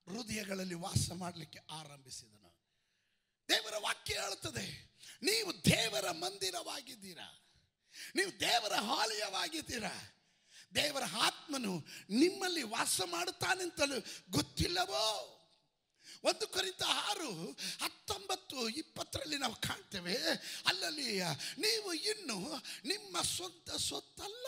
ಹೃದಯಗಳಲ್ಲಿ 0.07 0.73
ವಾಸ 0.75 1.11
ಮಾಡಲಿಕ್ಕೆ 1.13 1.59
ಆರಂಭಿಸಿದನು. 1.71 2.51
ದೇವರ 3.49 3.75
ವಾಕ್ಯ 3.77 4.13
ಹೇಳುತ್ತದೆ, 4.13 4.65
ನೀವು 5.23 5.51
ದೇವರ 5.65 6.11
ಮಂದಿರವಾಗಿದ್ದೀರಾ? 6.11 7.29
ನೀವು 8.15 8.31
ದೇವರ 8.39 8.73
ಹಾಲಯವಾಗಿದ್ದೀರಾ 8.73 9.95
ದೇವರ 10.75 11.03
ಆತ್ಮನು 11.21 11.73
ನಿಮ್ಮಲ್ಲಿ 12.09 12.63
ವಾಸ 12.63 13.01
ಮಾಡುತ್ತಾನೆಂತಲೂ 13.05 13.97
ಗೊತ್ತಿಲ್ಲವೋ? 14.29 15.05
ಒಂದು 16.23 16.47
ಕುರಿತ 16.47 16.83
ಆರು 16.87 17.51
ಹತ್ತೊಂಬತ್ತು 17.51 18.69
ಇಪ್ಪತ್ತರಲ್ಲಿ 18.69 19.37
ನಾವು 19.37 19.55
ಕಾಣ್ತೇವೆ. 19.55 20.15
ಅಲ್ಲಲ್ಲಿ 20.65 21.23
ನೀವು 21.57 21.93
ಇನ್ನು 21.93 22.39
ನಿಮ್ಮ 22.85 23.21
ಸ್ವಂತ 23.21 23.71
ಸ್ವತ್ತಲ್ಲ. 23.71 24.47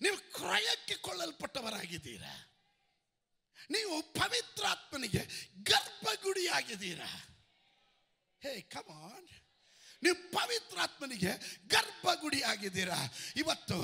ನೀವು 0.00 0.16
ಕ್ರಯಕ್ಕೆ 0.32 0.94
ಕೊಳ್ಳಲ್ಪಟ್ಟವರಾಗಿದ್ದೀರಾ. 0.94 2.34
ನೀವು 3.70 4.02
ಪವಿತ್ರಾತ್ಮನಿಗೆ 4.02 5.52
ಗರ್ಭಗುಡಿಯಾಗಿದ್ದೀರಾ. 5.62 7.10
ಹೇ 8.42 8.60
ಕಮಾನ್ 8.60 9.28
ನೀವು 10.06 10.30
ಪವಿತ್ರಾತ್ಮನಿಗೆ 10.30 11.32
ಗರ್ಭಗುಡಿ 11.68 12.42
ಆಗಿದ್ದೀರಾ? 12.42 12.98
ಇವತ್ತು 13.36 13.78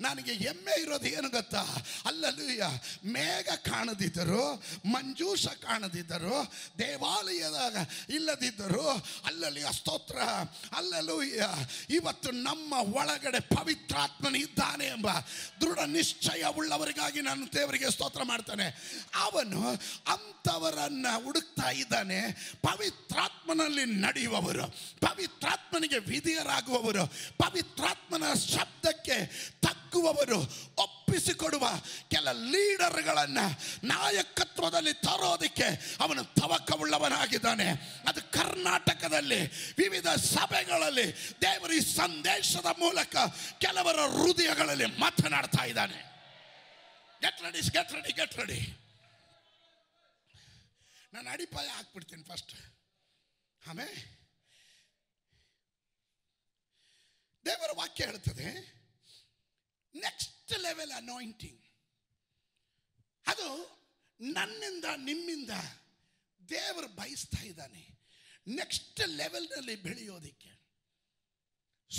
ನನಗೆ 0.00 0.32
ಹೆಮ್ಮೆ 0.32 0.80
ಇರೋದು 0.80 1.08
ಏನು 1.08 1.28
ಗೊತ್ತಾ? 1.30 1.64
ಅಲ್ಲಲ್ಲೂಯ್ಯ 2.06 2.64
ಮೇಘ 3.04 3.48
ಕಾಣದಿದ್ದರು, 3.48 4.44
ಮಂಜೂಷ 4.86 5.46
ಕಾಣದಿದ್ದರು, 5.46 6.36
ದೇವಾಲಯದಾಗ 6.78 7.76
ಇಲ್ಲದಿದ್ದರು 8.10 8.86
ಅಲ್ಲಲ್ಲಿ 9.26 9.62
ಸ್ತೋತ್ರ 9.72 10.18
ಅಲ್ಲಲ್ಲೂಯ್ಯ 10.76 11.48
ಇವತ್ತು 11.90 12.30
ನಮ್ಮ 12.30 12.72
ಒಳಗಡೆ 12.72 13.40
ಪವಿತ್ರಾತ್ಮನ 13.40 14.36
ಇದ್ದಾನೆ 14.36 14.86
ಎಂಬ 14.86 15.10
ದೃಢ 15.60 15.78
ನಿಶ್ಚಯ 15.78 16.44
ಉಳ್ಳವರಿಗಾಗಿ 16.56 17.20
ನಾನು 17.20 17.52
ದೇವರಿಗೆ 17.52 17.90
ಸ್ತೋತ್ರ 17.90 18.22
ಮಾಡ್ತಾನೆ. 18.22 18.66
ಅವನು 19.16 19.60
ಅಂಥವರನ್ನು 20.12 21.24
ಹುಡುಕ್ತಾ 21.24 21.70
ಇದ್ದಾನೆ. 21.70 22.20
ಪವಿತ್ರಾತ್ಮನಲ್ಲಿ 22.62 23.84
ನಡೆಯುವವರು 24.00 24.66
ಪವಿತ್ರಾತ್ಮನಿಗೆ 25.62 25.98
ವಿಧಿಯರಾಗುವವರು, 25.98 27.06
ಪವಿತ್ರಾತ್ಮನ 27.38 28.34
ಶಬ್ದಕ್ಕೆ 28.34 29.16
ತಗ್ಗುವವರು, 29.60 30.38
ಒಪ್ಪಿಸಿಕೊಡುವ 30.76 31.64
ಕೆಲ 32.08 32.32
ಲೀಡರ್ಗಳನ್ನ 32.32 33.38
ನಾಯಕತ್ವದಲ್ಲಿ 33.84 34.94
ತರೋದಕ್ಕೆ 34.94 35.96
ಅವನು 36.00 36.24
ತವಕವುಳ್ಳವನಾಗಿದ್ದಾನೆ. 36.24 37.68
ಅದು 38.08 38.32
ಕರ್ನಾಟಕದಲ್ಲಿ, 38.32 39.40
ವಿವಿಧ 39.76 40.08
ಸಭೆಗಳಲ್ಲಿ, 40.08 41.06
ದೇವರ 41.40 41.72
ಈ 41.72 41.80
ಸಂದೇಶದ 41.80 42.66
ಮೂಲಕ 42.78 43.16
ಕೆಲವರ 43.58 43.98
ಹೃದಯಗಳಲ್ಲಿ 44.06 44.84
ಮಾತನಾಡ್ತಾ 45.00 45.64
ಇದ್ದಾನೆ. 45.64 46.00
Get 47.22 47.42
ready 47.42 47.60
get 47.60 47.92
ready 47.92 48.12
get 48.12 48.36
ready 48.36 48.60
ನಾನು 51.14 51.30
ಅಡಿಪಾಯ 51.30 51.68
ಹಾಕ್ಬಿಡ್ತೀನಿ 51.68 52.22
ಫಸ್ಟ್ 52.22 52.52
ಆಮೇಲೆ 53.68 54.21
ದೇವರ 57.44 57.70
ವಾಕ್ಯ 57.76 58.04
ಹೇಳ್ತದೆ 58.04 58.82
ನೆಕ್ಸ್ಟ್ 59.94 60.60
ಲೆವೆಲ್ 60.60 60.92
ಅನಾಯಿಂಟಿಂಗ್. 60.92 61.60
ಅದು 63.26 63.78
ನನ್ನಿಂದ, 64.20 64.84
ನಿಮ್ಮಿಂದ 64.96 65.50
ದೇವರು 66.48 66.88
ಬಯಸ್ತಾ 66.88 67.42
ಇದ್ದಾನೆ. 67.42 67.88
ನೆಕ್ಸ್ಟ್ 68.46 69.00
ಲೆವೆಲ್ನಲ್ಲಿ 69.08 69.76
ಬೆಳೆಯೋದಕ್ಕೆ. 69.76 70.52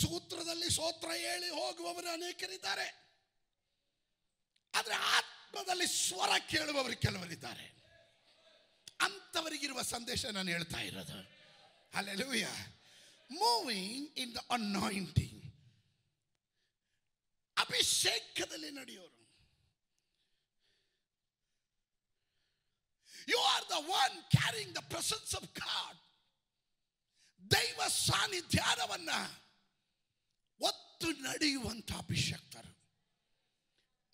ಸೂತ್ರದಲ್ಲಿ 0.02 0.70
ಸೋತ್ರ 0.70 1.08
ಹೇಳಿ 1.08 1.50
ಹೋಗುವವರು 1.50 2.10
ಅನೇಕರಿದ್ದಾರೆ. 2.10 3.04
ಆದರೆ 4.76 4.94
ಆತ್ಮದಲ್ಲಿ 4.94 5.88
ಸ್ವರ 5.88 6.30
ಕೇಳುವವರು 6.50 6.96
ಕೆಲವರಿದ್ದಾರೆ. 6.96 7.84
ಅಂಥವರಿಗಿರುವ 9.02 9.82
ಸಂದೇಶ 9.82 10.26
ನಾನು 10.26 10.50
ಹೇಳ್ತಾ 10.50 10.78
ಇರೋದು. 10.78 11.32
Hallelujah 11.94 12.46
moving 13.32 14.14
in 14.18 14.36
the 14.36 14.38
anointing 14.38 15.33
ಅಭಿಷೇಕದಲ್ಲಿ 17.74 18.70
ನಡೆಯೋರು 18.72 19.20
you 23.27 23.39
are 23.53 23.65
the 23.72 23.77
one 23.96 24.15
carrying 24.36 24.74
the 24.75 24.82
presence 24.92 25.32
of 25.36 25.48
God 25.60 26.00
ದೈವ 27.44 27.88
ಸಾನ್ನಿಧ್ಯಾನವನ್ನ 28.00 29.13
ಒತ್ತು 30.60 31.08
ನಡೆಯುವಂತ 31.24 31.92
ಅಭಿಷೇಕ್ತರು 31.98 32.72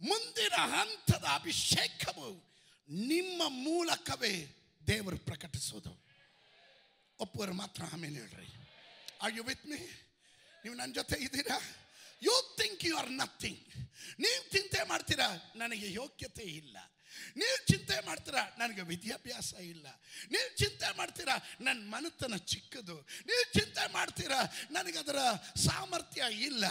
ಮುಂದಿನ 0.01 0.55
ಹಂತದ 0.75 1.25
ಅಭಿಷೇಕವು 1.33 2.29
ನಿಮ್ಮ 3.07 3.41
ಮೂಲಕವೇ 3.63 4.33
ದೇವರು 4.81 5.17
ಪ್ರಕಟಿಸೋದು 5.27 5.93
ಒಪ್ಪುವರು 7.19 7.53
ಮಾತ್ರ 7.53 7.83
ಆಮೇಲೆ 7.93 8.19
ಹೇಳ್ರಿ 8.23 8.49
ಆರ್ 9.23 9.35
ಯು 9.37 9.43
ವಿತ್ 9.43 9.65
ಮೀ 9.65 9.79
ನೀವು 10.63 10.75
ನನ್ನ 10.75 10.91
ಜೊತೆ 10.93 11.17
ಇದ್ದೀರಾ 11.21 11.57
you 12.21 12.55
think 12.57 12.85
you 12.85 12.97
are 12.97 13.11
nothing 13.11 13.65
ನೀವು 14.19 14.51
ಚಿಂತೆ 14.51 14.83
ಮಾಡ್ತೀರಾ? 14.83 15.53
ನನಗೆ 15.55 15.93
ಯೋಗ್ಯತೆ 15.93 16.43
ಇಲ್ಲ. 16.43 16.77
ನೀವು 17.37 17.65
ಚಿಂತೆ 17.65 18.05
ಮಾಡ್ತೀರಾ? 18.05 18.55
ನನಗೆ 18.57 18.81
ವಿದ್ಯಾಭ್ಯಾಸ 18.81 19.53
ಇಲ್ಲ. 19.53 19.87
ನೀವು 20.31 20.57
ಚಿಂತೆ 20.57 20.97
ಮಾಡ್ತೀರಾ? 20.97 21.35
ನನ್ನ 21.61 21.95
ಮನತನ 21.95 22.35
ಚಿಕ್ಕದು. 22.35 22.95
ನೀವು 23.25 23.43
ಚಿಂತೆ 23.53 23.93
ಮಾಡ್ತೀರಾ? 23.93 24.39
ನನಗದರ 24.71 25.15
ಸಾಮರ್ಥ್ಯ 25.65 26.23
ಇಲ್ಲ. 26.31 26.65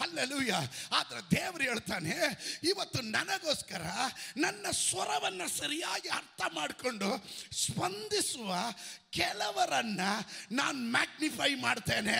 ಅಲ್ಲೆಲೂಯ 0.00 0.52
ಆದರೆ 0.92 1.20
ದೇವರು 1.30 1.62
ಹೇಳ್ತಾನೆ, 1.62 2.14
ಇವತ್ತು 2.62 3.00
ನನಗೋಸ್ಕರ 3.02 3.82
ನನ್ನ 4.36 4.70
ಸ್ವರವನ್ನು 4.70 5.48
ಸರಿಯಾಗಿ 5.48 6.08
ಅರ್ಥ 6.08 6.40
ಮಾಡಿಕೊಂಡು 6.48 7.10
ಸ್ಪಂದಿಸುವ 7.52 8.54
ಕೆಲವರನ್ನ 9.14 10.00
ನಾನು 10.52 10.78
ಮ್ಯಾಗ್ನಿಫೈ 10.78 11.54
ಮಾಡ್ತೇನೆ. 11.54 12.16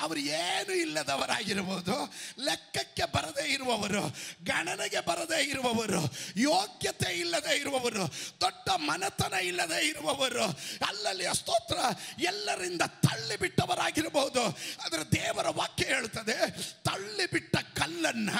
ಅವರು 0.00 0.18
ಏನು 0.18 0.72
ಇಲ್ಲದವರಾಗಿರ್ಬೋದು. 0.72 2.14
ಲೆಕ್ಕಕ್ಕೆ 2.44 3.04
ಬರದೇ 3.04 3.48
ಇರುವವರು, 3.48 4.02
ಗಣನೆಗೆ 4.44 5.00
ಬರದೇ 5.00 5.44
ಇರುವವರು, 5.44 6.02
ಯೋಗ್ಯತೆ 6.36 7.12
ಇಲ್ಲದೆ 7.18 7.56
ಇರುವವರು, 7.58 8.04
ದೊಡ್ಡ 8.40 8.68
ಮನೆತನ 8.76 9.32
ಇಲ್ಲದೆ 9.32 9.88
ಇರುವವರು, 9.88 10.44
ಅಲ್ಲಲ್ಲಿ 10.88 11.24
ಸ್ತೋತ್ರ 11.34 11.78
ಎಲ್ಲರಿಂದ 12.18 12.82
ತಳ್ಳಿ 12.82 13.36
ಬಿಟ್ಟವರಾಗಿರಬಹುದು 13.36 14.42
ಅದರ 14.84 15.02
ದೇವರ 15.12 15.48
ವಾಕ್ಯ 15.48 15.84
ಹೇಳ್ತದೆ 15.84 16.36
ತಳ್ಳಿ 16.84 17.26
ಬಿಟ್ಟ 17.32 17.56
ಕಲ್ಲನ್ನ 17.56 18.30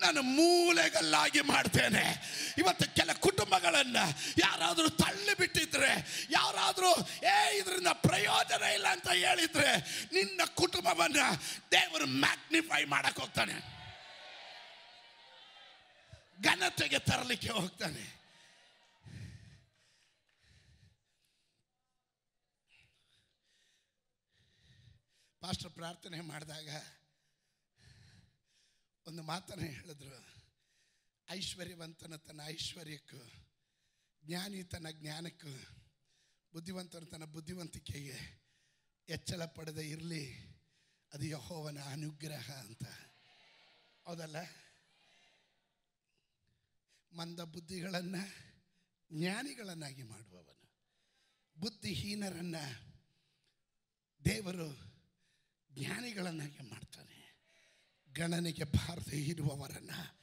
ನಾನು 0.00 0.22
ಮೂಲೆಗಲ್ಲಾಗಿ 0.22 1.40
ಮಾಡ್ತೇನೆ. 1.40 2.04
ಇವತ್ತು 2.58 2.94
ಕೆಲ 2.94 3.12
ಕುಟುಂಬಗಳನ್ನು 3.12 4.04
ಯಾರಾದರೂ 4.38 4.88
ತಳ್ಳಿ 4.88 5.34
ಬಿಟ್ಟಿದ್ರೆ 5.34 5.92
ಯಾರಾದರೂ 6.30 6.92
ಏ, 7.30 7.58
ಇದರಿಂದ 7.58 7.88
ಪ್ರಯೋಜನ 8.02 8.62
ಇಲ್ಲ 8.74 8.88
ಅಂತ 8.88 9.08
ಹೇಳಿದ್ರೆ 9.18 9.70
ನಿನ್ನ 10.12 10.40
ಕುಟುಂಬವನ್ನ 10.54 11.20
ದೇವರು 11.72 12.06
ಮ್ಯಾಗ್ನಿಫೈ 12.20 12.84
ಮಾಡಕ್ 12.84 13.20
ಹೋಗ್ತಾನೆ. 13.20 13.56
ಘನತೆಗೆ 16.42 16.98
ತರಲಿಕ್ಕೆ 16.98 17.48
ಹೋಗ್ತಾನೆ. 17.52 18.04
ಪಾಸ್ಟರ್ 25.42 25.72
ಪ್ರಾರ್ಥನೆ 25.72 26.20
ಮಾಡಿದಾಗ 26.20 26.68
ಒಂದು 29.06 29.22
ಮಾತನ್ನು 29.22 29.64
ಹೇಳಿದ್ರು, 29.64 30.18
ಐಶ್ವರ್ಯವಂತನ 31.28 32.16
ತನ್ನ 32.16 32.40
ಐಶ್ವರ್ಯಕ್ಕೂ, 32.46 33.20
ಜ್ಞಾನಿ 34.22 34.62
ತನ್ನ 34.64 34.88
ಜ್ಞಾನಕ್ಕೂ 34.90 35.52
ಬುದ್ಧಿವಂತನು 36.52 37.06
ತನ್ನ 37.06 37.24
ಬುದ್ಧಿವಂತಿಕೆಗೆ 37.24 38.40
ಎಚ್ಚಲ 39.08 39.44
ಪಡೆದೇ 39.44 39.82
ಇರಲಿ. 39.82 40.50
ಅದು 41.14 41.24
ಯಹೋವನ 41.24 41.78
ಅನುಗ್ರಹ 41.78 42.50
ಅಂತ. 42.50 42.84
ಹೌದಲ್ಲ? 44.04 44.36
ಮಂದ 47.12 47.40
ಬುದ್ಧಿಗಳನ್ನು 47.40 48.50
ಜ್ಞಾನಿಗಳನ್ನಾಗಿ 49.12 50.02
ಮಾಡುವವನು. 50.02 50.70
ಬುದ್ಧಿಹೀನರನ್ನ 51.60 52.56
ದೇವರು 54.24 54.76
ಜ್ಞಾನಿಗಳನ್ನಾಗಿ 55.72 56.70
ಮಾಡ್ತಾನೆ. 56.70 57.44
ಗಣನೆಗೆ 58.12 58.64
ಬಾರದೆ 58.64 59.22
ಇರುವವರನ್ನು 59.22 60.20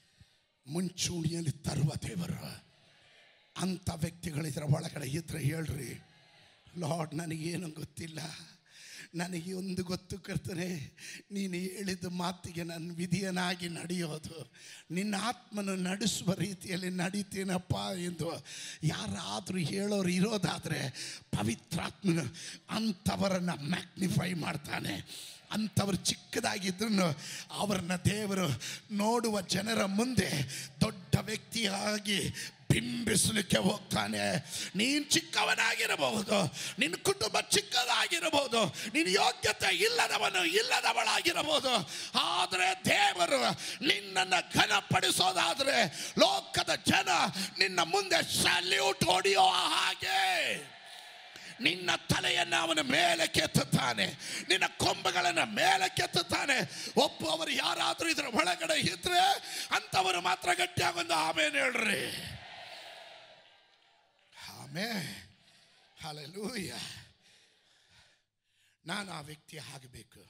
ಮುಂಚೂಣಿಯಲ್ಲಿ 0.68 1.52
ತರುವ 1.52 1.94
ದೇವರು. 2.08 2.68
ಅಂಥ 3.58 3.90
ವ್ಯಕ್ತಿಗಳು 3.96 4.48
ಇದರ 4.48 4.64
ಒಳಗಡೆ 4.64 5.10
ಇದ್ರೆ 5.10 5.44
ಹೇಳ್ರಿ. 5.44 6.02
ಲಾರ್ಡ್, 6.80 7.16
ನನಗೇನು 7.16 7.70
ಗೊತ್ತಿಲ್ಲ. 7.70 8.20
ನನಗೆ 9.16 9.54
ಒಂದು 9.54 9.84
ಗೊತ್ತು 9.84 10.16
ಕರ್ತನೆ, 10.20 10.98
ನೀನು 11.32 11.54
ಹೇಳಿದ 11.54 12.06
ಮಾತಿಗೆ 12.06 12.64
ನಾನು 12.64 12.94
ವಿಧಿಯನಾಗಿ 12.94 13.70
ನಡೆಯೋದು. 13.70 14.38
ನಿನ್ನ 14.92 15.16
ಆತ್ಮನ 15.22 15.70
ನಡೆಸುವ 15.88 16.34
ರೀತಿಯಲ್ಲಿ 16.34 16.90
ನಡೀತೀನಪ್ಪ 16.90 17.76
ಎಂದು 18.04 18.30
ಯಾರಾದರೂ 18.84 19.58
ಹೇಳೋರು 19.58 20.10
ಇರೋದಾದರೆ 20.10 20.82
ಪವಿತ್ರಾತ್ಮನ 21.38 22.20
ಅಂಥವರನ್ನು 22.70 23.56
ಮ್ಯಾಗ್ನಿಫೈ 23.70 24.34
ಮಾಡ್ತಾನೆ. 24.34 24.96
ಅಂಥವ್ರು 25.52 25.98
ಚಿಕ್ಕದಾಗಿದ್ರು 25.98 27.08
ಅವ್ರನ್ನ 27.52 27.96
ದೇವರು 27.96 28.48
ನೋಡುವ 28.92 29.42
ಜನರ 29.42 29.86
ಮುಂದೆ 29.86 30.30
ದೊಡ್ಡ 30.82 31.16
ವ್ಯಕ್ತಿಯಾಗಿ 31.26 32.20
ಬಿಂಬಿಸಲಿಕ್ಕೆ 32.70 33.60
ಹೋಗ್ತಾನೆ. 33.68 34.24
ನೀನು 34.76 35.04
ಚಿಕ್ಕವನಾಗಿರಬಹುದು 35.16 36.38
ನಿನ್ನ 36.80 36.96
ಕುಟುಂಬ 37.10 37.38
ಚಿಕ್ಕದಾಗಿರಬಹುದು 37.56 38.62
ನಿನ್ನ 38.94 39.10
ಯೋಗ್ಯತೆ 39.16 39.70
ಇಲ್ಲದವನು 39.86 40.42
ಇಲ್ಲದವಳಾಗಿರಬಹುದು. 40.60 41.74
ಆದರೆ 42.36 42.70
ದೇವರು 42.86 43.42
ನಿನ್ನನ್ನು 43.88 44.40
ಘನಪಡಿಸೋದಾದರೆ 44.54 45.78
ಲೋಕದ 46.20 46.72
ಜನ 46.92 47.10
ನಿನ್ನ 47.60 47.80
ಮುಂದೆ 47.94 48.20
ಸಲ್ಯೂಟ್ 48.44 49.04
ಹೊಡೆಯೋ 49.12 49.46
ಹಾಗೆ. 49.76 50.24
ನಿನ್ನ 51.66 51.90
ತಲೆಯನ್ನು 52.10 52.58
ಅವನ 52.64 52.82
ಮೇಲೆ 52.82 53.26
ಕೆತ್ತುತ್ತಾನೆ, 53.28 54.06
ನಿನ್ನ 54.50 54.66
ಕೊಂಬುಗಳನ್ನು 54.78 55.46
ಮೇಲೆ 55.54 55.88
ಕೆತ್ತುತ್ತಾನೆ. 55.90 56.58
ಒಬ್ಬವರು 57.06 57.54
ಯಾರಾದರೂ 57.64 58.08
ಇದರ 58.10 58.28
ಒಳಗಡೆ 58.42 58.76
ಇದ್ರೆ 58.92 59.24
ಅಂತವರು 59.76 60.20
ಮಾತ್ರ 60.22 60.50
ಗಟ್ಟಿಯಾಗೊಂದು 60.54 61.16
ಆಮೇಲೆ 61.28 61.56
ಹೇಳ್ರಿ. 61.60 62.04
ಆಮೇ 64.78 64.90
ಹಾಲೆಲೂಯ 65.98 66.72
ನಾನು 68.86 69.10
ಆ 69.12 69.22
ವ್ಯಕ್ತಿ 69.30 69.58
ಆಗಬೇಕು. 69.58 70.22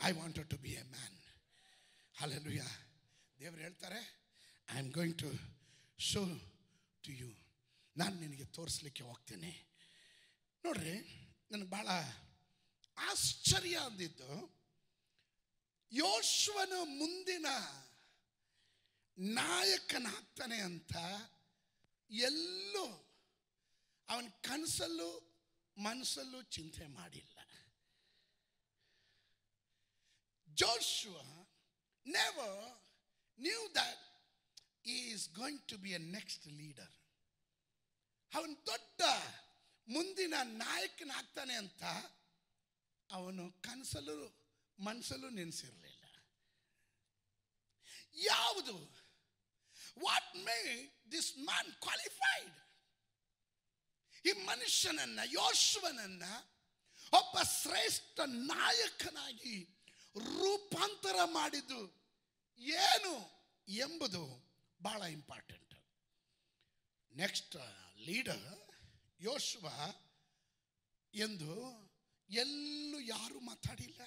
I 0.00 0.10
wanted 0.18 0.48
to 0.50 0.58
be 0.62 0.70
a 0.72 0.82
man 0.92 1.18
hallelujah 2.14 2.62
ದೇವರು 3.38 3.60
ಹೇಳ್ತಾರೆ 3.60 4.00
I 4.68 4.76
am 4.82 4.90
going 4.98 5.18
to 5.22 5.30
show 5.98 6.22
to 7.04 7.12
you 7.12 7.28
ನಾನು 7.96 8.14
ನಿನಗೆ 8.20 8.46
ತೋರಿಸ್ಲಿಕ್ಕೆ 8.56 9.02
ಹೋಗ್ತೇನೆ. 9.02 9.52
ನೋಡ್ರಿ, 10.64 10.96
ನನಗೆ 11.50 11.70
ಭಾಳ 11.70 11.88
ಆಶ್ಚರ್ಯ 12.96 13.76
ಅಂದಿದ್ದು, 13.88 14.32
ಯೋಶ್ವನ 15.92 16.72
ಮುಂದಿನ 17.00 17.46
ನಾಯಕನಾಗ್ತಾನೆ 19.38 20.60
ಅಂತ 20.60 20.94
ಎಲ್ಲೂ 22.10 23.05
ಅವನ 24.08 24.26
ಕನಸಲ್ಲೂ 24.40 25.08
ಮನಸ್ಸಲ್ಲೂ 25.78 26.42
ಚಿಂತೆ 26.42 26.86
ಮಾಡಿಲ್ಲ. 26.86 27.38
Joshua 30.48 31.22
never 32.06 32.86
knew 33.40 33.72
that 33.74 34.04
is 34.86 35.30
going 35.30 35.68
to 35.68 35.76
be 35.78 35.90
a 35.90 35.98
next 35.98 36.46
leader 36.46 36.94
ಅವನು 38.34 38.66
ದೊಡ್ಡ 38.66 39.02
ಮುಂದಿನ 39.88 40.34
ನಾಯಕನಾಗ್ತಾನೆ 40.42 41.54
ಅಂತ 41.54 41.82
ಅವನು 43.10 43.62
ಕನಸಲ್ಲೂ 43.62 44.46
ಮನಸ್ಸಲ್ಲೂ 44.78 45.30
ನೆನೆಸಿರಲಿಲ್ಲ. 45.30 46.04
ಯಾವುದು? 48.14 48.76
What 49.98 50.36
may 50.36 50.58
this 51.10 51.38
man 51.38 51.72
qualified 51.72 52.65
ಈ 54.26 54.32
ಮನುಷ್ಯನನ್ನ, 54.32 55.20
ಯೋಶುವನನ್ನ 55.24 56.22
ಒಬ್ಬ 57.12 57.42
ಶ್ರೇಷ್ಠ 57.42 58.20
ನಾಯಕನಾಗಿ 58.26 59.62
ರೂಪಾಂತರ 60.16 61.16
ಮಾಡಿದ್ದು 61.24 62.06
ಏನು 62.58 63.14
ಎಂಬುದು 63.68 64.46
ಬಹಳ 64.82 65.02
ಇಂಪಾರ್ಟೆಂಟ್. 65.02 65.74
ನೆಕ್ಸ್ಟ್, 67.16 67.56
ಲೀಡರ್ 67.96 68.70
ಯೋಶ್ವ 69.20 69.66
ಎಂದು 71.14 71.52
ಎಲ್ಲೂ 72.30 73.00
ಯಾರು 73.00 73.40
ಮಾತಾಡಿಲ್ಲ. 73.40 74.00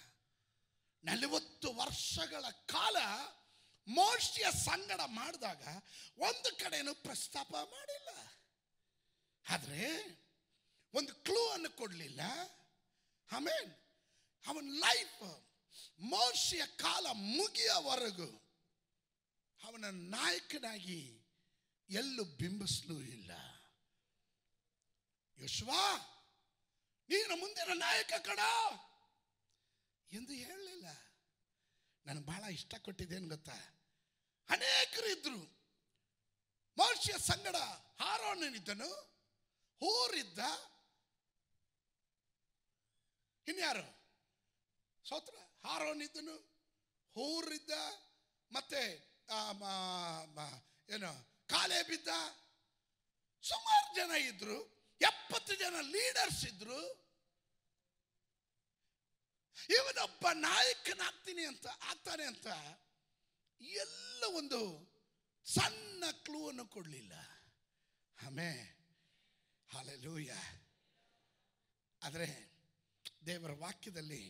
ನಲವತ್ತು 1.04 1.76
ವರ್ಷಗಳ 1.76 2.50
ಕಾಲ 2.50 2.96
ಮೋಷ್ಯ 3.88 4.46
ಸಂಗಡ 4.66 5.02
ಮಾಡಿದಾಗ 5.06 5.64
ಒಂದು 6.18 6.60
ಕಡೆಯೂ 6.64 6.96
ಪ್ರಸ್ತಾಪ 6.96 7.56
ಮಾಡಿಲ್ಲ. 7.56 8.39
ಆದರೆ 9.48 10.20
ಒಂದು 10.94 11.16
ಕ್ಲೂ 11.16 11.50
ಅನ್ನು 11.50 11.70
ಕೊಡಲಿಲ್ಲ. 11.70 12.22
ಆಮೇಲೆ 13.32 13.90
ಅವನ 14.48 14.66
ಲೈಫ್ 14.70 15.46
ಮೋಶಿಯ 16.00 16.66
ಕಾಲ 16.66 17.08
ಮುಗಿಯವರೆಗೂ 17.12 18.50
ಅವನ 19.64 19.86
ನಾಯಕನಾಗಿ 19.90 21.28
ಎಲ್ಲೂ 21.90 22.24
ಬಿಂಬಿಸಲೂ 22.24 23.02
ಇಲ್ಲ. 23.02 23.32
ಯಶ್ವಾ, 25.44 25.98
ನೀನು 27.10 27.36
ಮುಂದಿನ 27.36 27.74
ನಾಯಕ 27.74 28.14
ಕಡ 28.26 28.40
ಎಂದು 30.12 30.34
ಹೇಳಲಿಲ್ಲ. 30.34 30.86
ನನಗೆ 32.06 32.26
ಬಹಳ 32.26 32.44
ಇಷ್ಟ 32.44 32.76
ಕೊಟ್ಟಿದ್ದೇನು 32.76 33.28
ಗೊತ್ತಾ? 33.28 33.86
ಅನೇಕರು 34.50 35.08
ಇದ್ರು. 35.08 35.60
ಮಹರ್ಷಿಯ 36.78 37.18
ಸಂಗಡ 37.18 37.56
ಹಾರೋಣನಿದ್ದನು 38.00 39.09
ಹೂರಿದ್ದ. 39.82 40.40
ಇನ್ಯಾರು? 43.48 43.86
ಸೋತ್ರ? 45.06 45.36
ಹಾರೋನಿದ್ದನು 45.66 46.36
ಹೂರಿದ್ದ, 47.16 47.72
ಮತ್ತೆ 48.52 48.82
ಏನು, 50.96 51.12
ಕಾಲೇ 51.48 51.80
ಬಿದ್ದ. 51.90 52.10
ಸುಮಾರು 53.44 53.90
ಜನ 53.96 54.12
ಇದ್ರು, 54.30 54.58
ಎಪ್ಪತ್ತು 55.02 55.54
ಜನ 55.56 55.76
ಲೀಡರ್ಸ್ 55.96 56.44
ಇದ್ರು. 56.46 56.80
ಇವನೊಬ್ಬ 59.78 60.26
ನಾಯಕನಾಗ್ತೀನಿ 60.48 61.44
ಅಂತ, 61.46 61.68
ಆಗ್ತಾನೆ 61.90 62.26
ಅಂತ 62.32 62.48
ಎಲ್ಲ 63.62 64.24
ಒಂದು 64.40 64.60
ಸಣ್ಣ 65.46 66.04
ಕ್ಲೂ 66.26 66.42
ಅನ್ನು 66.50 66.66
ಕೊಡಲಿಲ್ಲ. 66.76 67.14
ಆಮೇ 68.20 68.52
ಹಾಲೆಲೂಯ 69.70 70.32
ಆದರೆ 72.04 72.28
ದೇವರ 73.26 73.52
ವಾಕ್ಯದಲ್ಲಿ 73.52 74.22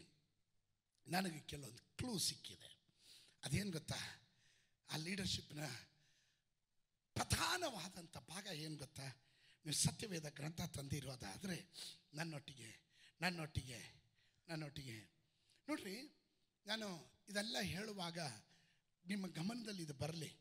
ನನಗೆ 1.08 1.40
ಕೆಲವೊಂದು 1.40 1.84
ಕ್ಲೂ 1.98 2.18
ಸಿಕ್ಕಿದೆ. 2.18 2.70
ಅದೇನು 3.44 3.72
ಗೊತ್ತಾ? 3.72 4.00
ಆ 4.90 4.96
ಲೀಡರ್ಶಿಪ್ನ 4.96 5.66
ಪ್ರಧಾನವಾದಂಥ 7.16 8.18
ಭಾಗ 8.18 8.46
ಏನು 8.56 8.78
ಗೊತ್ತಾ? 8.78 9.08
ನೀವು 9.66 9.74
ಸತ್ಯವೇದ 9.74 10.30
ಗ್ರಂಥ 10.30 10.62
ತಂದಿರೋದಾದರೆ 10.62 11.58
ನನ್ನೊಟ್ಟಿಗೆ 12.14 12.70
ನನ್ನೊಟ್ಟಿಗೆ 13.22 13.80
ನನ್ನೊಟ್ಟಿಗೆ. 14.48 14.98
ನೋಡ್ರಿ, 15.68 15.96
ನಾನು 16.66 16.88
ಇದೆಲ್ಲ 17.30 17.58
ಹೇಳುವಾಗ 17.62 18.20
ನಿಮ್ಮ 19.06 19.28
ಗಮನದಲ್ಲಿ 19.28 19.84
ಇದು 19.84 19.94
ಬರಲಿ. 19.94 20.32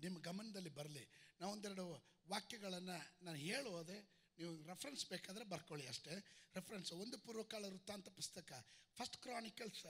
ನಿಮ್ಮ 0.00 0.18
ಗಮನದಲ್ಲಿ 0.18 0.70
ಬರಲಿ. 0.70 1.04
ನಾವು 1.40 1.52
ಒಂದೆರಡು 1.52 1.86
ವಾಕ್ಯಗಳನ್ನು 2.32 2.98
ನಾನು 3.26 3.38
ಹೇಳುವುದೇ, 3.48 3.98
ನೀವು 4.38 4.52
ರೆಫರೆನ್ಸ್ 4.70 5.04
ಬೇಕಾದರೆ 5.12 5.44
ಬರ್ಕೊಳ್ಳಿ 5.52 5.86
ಅಷ್ಟೇ. 5.92 6.14
ರೆಫರೆನ್ಸ್ 6.54 6.90
ಒಂದು 7.02 7.16
ಪೂರ್ವಕಾಲ 7.26 7.64
ವೃತ್ತಾಂತ 7.72 8.08
ಪುಸ್ತಕ 8.18 8.50
ಫಸ್ಟ್ 8.96 9.16
ಕ್ರಾನಿಕಲ್ಸ್ 9.24 9.84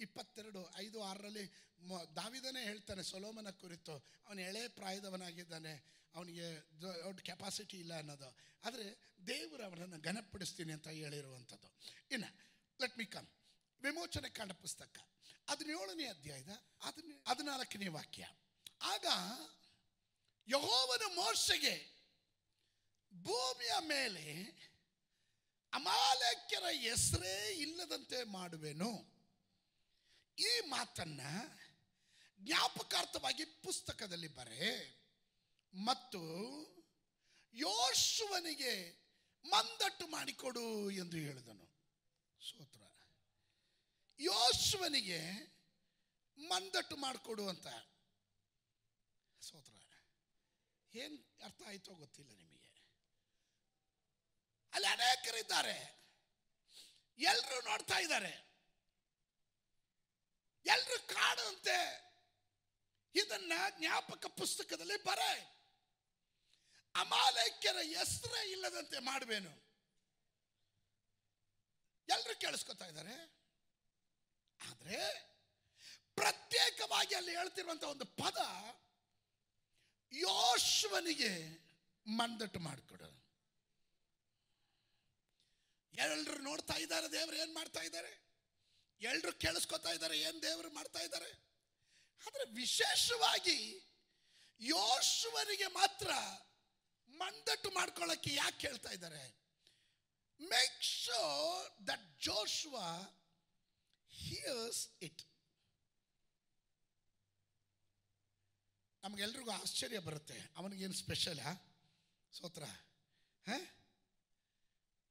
ಇಪ್ಪತ್ತೆರಡು, 0.00 0.60
ಐದು, 0.84 0.98
ಆರರಲ್ಲಿ 1.02 1.44
ಮ, 1.88 1.98
ದಾವಿದನೇ 2.16 2.62
ಹೇಳ್ತಾನೆ, 2.68 3.02
ಸೊಲೋಮನ 3.02 3.50
ಕುರಿತು, 3.62 3.94
ಅವನು 4.26 4.40
ಎಳೆ 4.40 4.62
ಪ್ರಾಯದವನಾಗಿದ್ದಾನೆ, 4.78 5.74
ಅವನಿಗೆ 6.14 6.46
ದೊಡ್ಡ 6.82 7.18
ಕೆಪಾಸಿಟಿ 7.28 7.76
ಇಲ್ಲ 7.84 7.92
ಅನ್ನೋದು. 7.94 8.30
ಆದರೆ 8.64 8.86
ದೇವರು 9.26 9.62
ಅವನನ್ನು 9.64 9.98
ಘನಪಡಿಸ್ತೀನಿ 10.08 10.72
ಅಂತ 10.76 10.88
ಹೇಳಿರುವಂಥದ್ದು. 10.98 11.68
ಇನ್ನು 12.10 12.30
ಲೆಟ್ 12.80 12.96
ಮಿ 12.98 13.06
ಕಮ್ 13.14 13.28
ವಿಮೋಚನೆ 13.82 14.28
ಕಾಂಡ 14.30 14.52
ಪುಸ್ತಕ, 14.64 14.96
ಹದಿನೇಳನೇ 15.48 16.06
ಅಧ್ಯಾಯದ 16.06 16.54
ಹದಿನ, 16.86 17.12
ಹದಿನಾಲ್ಕನೇ 17.28 17.88
ವಾಕ್ಯ. 17.98 18.24
ಆಗ 18.92 19.06
ಯಹೋವನ 20.48 21.14
ಮೋರ್ಷೆಗೆ 21.14 21.98
ಭೂಮಿಯ 23.22 23.70
ಮೇಲೆ 23.80 24.58
ಅಮಾಲಕ್ಯರ 25.72 26.64
ಹೆಸರೇ 26.64 27.52
ಇಲ್ಲದಂತೆ 27.52 28.24
ಮಾಡುವೆನು. 28.24 29.18
ಈ 30.38 30.60
ಮಾತನ್ನ 30.66 31.20
ಜ್ಞಾಪಕಾರ್ಥವಾಗಿ 32.40 33.44
ಪುಸ್ತಕದಲ್ಲಿ 33.44 34.28
ಬರೆ. 34.28 34.98
ಮತ್ತು 35.74 36.18
ಯೋಶುವನಿಗೆ 37.54 38.92
ಮಂದಟ್ಟು 39.44 40.06
ಮಾಡಿಕೊಡು 40.06 40.90
ಎಂದು 40.90 41.16
ಹೇಳಿದನು. 41.16 41.68
ಸೋತ್ರ. 42.48 42.82
ಯೋಶುವನಿಗೆ 44.20 45.20
ಮಂದಟ್ಟು 46.38 46.96
ಮಾಡಿಕೊಡು 46.96 47.48
ಅಂತ. 47.48 47.66
ಸೋತ್ರ. 49.40 49.87
ಏನು 50.94 51.44
ಅರ್ಥ 51.44 51.62
ಆಯ್ತೋ 51.66 51.94
ಗೊತ್ತಿಲ್ಲ 51.94 52.30
ನಿಮಗೆ. 52.30 52.58
ಅಲ್ಲಿ 54.72 54.88
ಅನೇಕರಿದ್ದಾರೆ. 54.88 55.98
ಎಲ್ಲರೂ 57.18 57.60
ನೋಡ್ತಾ 57.60 57.98
ಇದ್ದಾರೆ. 57.98 58.48
ಎಲ್ಲರೂ 60.66 61.06
ಕಾಣುವಂತೆ 61.06 62.08
ಇದನ್ನ 63.14 63.52
ಜ್ಞಾಪಕ 63.78 64.26
ಪುಸ್ತಕದಲ್ಲಿ 64.26 65.04
ಬರ. 65.04 65.18
ಅಮಾಲಕ್ಯರ 66.94 67.76
ಹೆಸರೇ 67.76 68.50
ಇಲ್ಲದಂತೆ 68.50 68.98
ಮಾಡುವೇನು 68.98 69.50
ಎಲ್ಲರೂ 72.08 72.40
ಕೇಳಿಸ್ಕೊತಾ 72.40 72.86
ಇದ್ದಾರೆ. 72.86 73.38
ಆದರೆ 74.60 75.28
ಪ್ರತ್ಯೇಕವಾಗಿ 76.14 77.14
ಅಲ್ಲಿ 77.14 77.36
ಹೇಳ್ತಿರುವಂತ 77.36 77.84
ಒಂದು 77.84 78.04
ಪದ 78.04 78.38
ಯೋಶ್ವನಿಗೆ 80.12 81.58
ಮಂದಟ್ಟು 82.06 82.60
ಮಾಡಿಕೊಡು. 82.60 83.08
ಎಲ್ಲರೂ 85.94 86.42
ನೋಡ್ತಾ 86.42 86.74
ಇದ್ದಾರೆ, 86.74 87.12
ದೇವರು 87.12 87.36
ಏನು 87.36 87.54
ಮಾಡ್ತಾ 87.54 87.80
ಇದ್ದಾರೆ? 87.80 88.28
ಎಲ್ಲರೂ 89.00 89.32
ಕೇಳಿಸ್ಕೊತಾ 89.32 89.90
ಇದ್ದಾರೆ, 89.90 90.18
ಏನು 90.18 90.42
ದೇವರು 90.42 90.70
ಮಾಡ್ತಾ 90.70 90.98
ಇದ್ದಾರೆ? 90.98 91.48
ಆದರೆ 92.26 92.50
ವಿಶೇಷವಾಗಿ 92.50 93.84
ಯೋಶ್ವನಿಗೆ 94.60 95.66
ಮಾತ್ರ 95.66 96.10
ಮಂದಟ್ಟು 97.08 97.70
ಮಾಡ್ಕೊಳ್ಳಕ್ಕೆ 97.70 98.34
ಯಾಕೆ 98.34 98.66
ಹೇಳ್ತಾ 98.66 98.90
ಇದ್ದಾರೆ? 98.90 99.38
Make 100.40 100.82
sure 100.82 101.86
that 101.86 102.20
Joshua 102.20 102.76
hears 104.10 104.88
it 105.02 105.22
ನಮಗೆಲ್ರಿಗೂ 109.04 109.50
ಆಶ್ಚರ್ಯ 109.50 109.98
ಬರುತ್ತೆ. 109.98 110.40
ಅವನಿಗೇನು 110.56 110.92
ಸ್ಪೆಷಲ್ 110.92 111.40
ಸೋತ್ರ. 112.32 112.64
ಹಾಂ? 113.46 113.68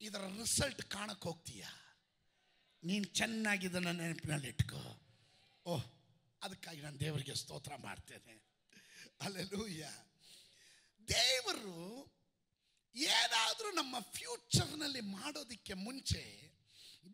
ಇದರ 0.00 0.20
ರಿಸಲ್ಟ್ 0.26 0.82
ಕಾಣಕ್ಕೆ 0.82 1.28
ಹೋಗ್ತೀಯ? 1.28 1.66
ನೀನು 2.84 3.04
ಚೆನ್ನಾಗಿ 3.04 3.66
ಇದನ್ನ 3.66 3.90
ನೆನಪಿನಲ್ಲಿ 3.90 4.48
ಇಟ್ಕೋ. 4.48 5.02
ಓಹ್, 5.66 5.84
ಅದಕ್ಕಾಗಿ 6.42 6.80
ನಾನು 6.80 7.00
ದೇವರಿಗೆ 7.00 7.34
ಸ್ತೋತ್ರ 7.34 7.76
ಮಾಡ್ತೇನೆ. 7.76 8.52
ಅಲ್ಲೆಲ್ಲೂಯ್ಯ 9.20 9.88
ದೇವರು 11.08 12.06
ಏನಾದರೂ 12.94 13.70
ನಮ್ಮ 13.70 13.98
ಫ್ಯೂಚರ್ನಲ್ಲಿ 14.00 15.00
ಮಾಡೋದಕ್ಕೆ 15.00 15.74
ಮುಂಚೆ 15.74 16.52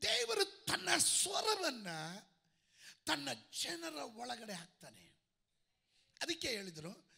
ದೇವರು 0.03 0.45
ತನ್ನ 0.45 0.97
ಸ್ವರವನ್ನು 0.97 2.29
ತನ್ನ 3.07 3.29
ಜನರ 3.63 3.95
ಒಳಗಡೆ 3.95 4.53
ಹಾಕ್ತಾನೆ. 4.53 5.19
ಅದಕ್ಕೆ 6.23 6.49
ಹೇಳಿದರು, 6.49 7.17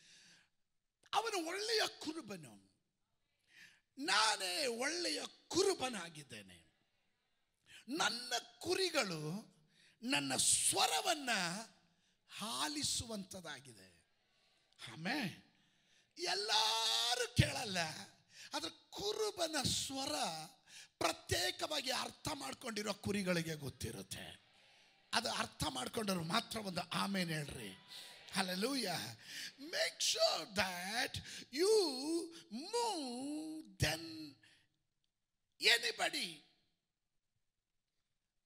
ಅವನು 1.15 1.47
ಒಳ್ಳೆಯ 1.47 1.83
ಕುರುಬನು. 1.87 2.71
ನಾನೇ 3.99 4.67
ಒಳ್ಳೆಯ 4.67 5.23
ಕುರುಬನಾಗಿದ್ದೇನೆ. 5.49 6.71
ನನ್ನ 7.89 8.33
ಕುರಿಗಳು 8.59 9.51
ನನ್ನ 10.03 10.37
ಸ್ವರವನ್ನು 10.37 11.63
ಹಾಲಿಸುವಂಥದ್ದಾಗಿದೆ 12.39 14.03
ಆಮೇ 14.93 15.47
ಎಲ್ಲರೂ 16.19 17.35
ಕೇಳಲ್ಲ. 17.35 17.79
ಆದ್ರೆ 18.53 18.71
ಕುರುಬನ 18.91 19.57
ಸ್ವರ 19.75 20.15
ಪ್ರತ್ಯೇಕವಾಗಿ 21.01 21.91
ಅರ್ಥ 22.05 22.29
ಮಾಡ್ಕೊಂಡಿರೋ 22.35 22.93
ಕುರಿಗಳಿಗೆ 23.07 23.55
ಗೊತ್ತಿರುತ್ತೆ 23.57 24.27
ಅದು 25.13 25.29
ಅರ್ಥ 25.35 25.65
ಮಾಡ್ಕೊಂಡವ್ರು 25.69 26.25
ಮಾತ್ರ 26.37 26.61
ಒಂದು 26.61 26.85
ಆಮೇಲೆ 27.03 27.35
ಹೇಳ್ರಿ 27.35 27.73
Hallelujah. 28.33 28.99
Make 29.71 29.99
sure 30.01 30.43
that 30.55 31.13
you 31.53 31.71
move 32.75 33.09
than 33.81 34.03
anybody. 35.61 36.29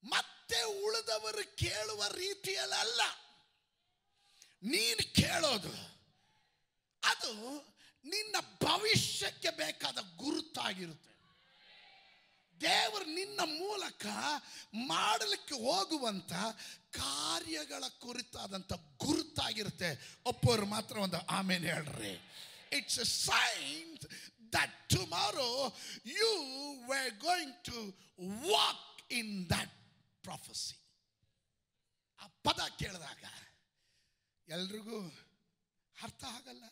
ಮತ್ತೆ 0.03 0.61
ಉಳಿದವರು 0.87 1.45
ಕೇಳುವ 1.57 2.09
ರೀತಿಯಲ್ಲ 2.15 3.03
ನೀನು 4.63 5.05
ಕೇಳೋದು 5.15 5.75
ಅದು 7.03 7.33
ನಿನ್ನ 8.05 8.37
ಭವಿಷ್ಯಕ್ಕೆ 8.65 9.51
ಬೇಕಾದ 9.51 9.99
ಗುರುತಾಗಿರುತ್ತೆ. 10.17 11.11
ದೇವರು 12.61 13.05
ನಿನ್ನ 13.05 13.41
ಮೂಲಕ 13.45 14.07
ಮಾಡಲಿಕ್ಕೆ 14.75 15.55
ಹೋಗುವಂತ 15.55 16.33
ಕಾರ್ಯಗಳ 16.91 17.85
ಕುರಿತಾದಂಥ 17.89 18.73
ಗುರುತಾಗಿರುತ್ತೆ. 18.73 20.21
ಒಪ್ಪೋರು 20.27 20.67
ಮಾತ್ರ 20.67 20.99
ಒಂದು 20.99 21.27
ಆಮೇಲೆ 21.27 21.67
ಹೇಳ್ರಿ. 21.73 22.15
It's 22.77 22.99
a 22.99 23.05
sign 23.05 23.99
that 24.53 24.89
tomorrow 24.89 25.77
you 26.05 26.31
were 26.89 27.11
going 27.11 27.65
to 27.65 27.79
walk 28.51 29.13
in 29.13 29.51
that 29.51 29.75
prophecy 30.23 30.77
ಆ 32.19 32.27
ಪದ 32.27 32.61
ಕೇಳಿದಾಗ 32.79 33.25
ಎಲ್ರಿಗೂ 34.49 34.99
ಅರ್ಥ 36.03 36.25
ಆಗಲ್ಲ? 36.25 36.65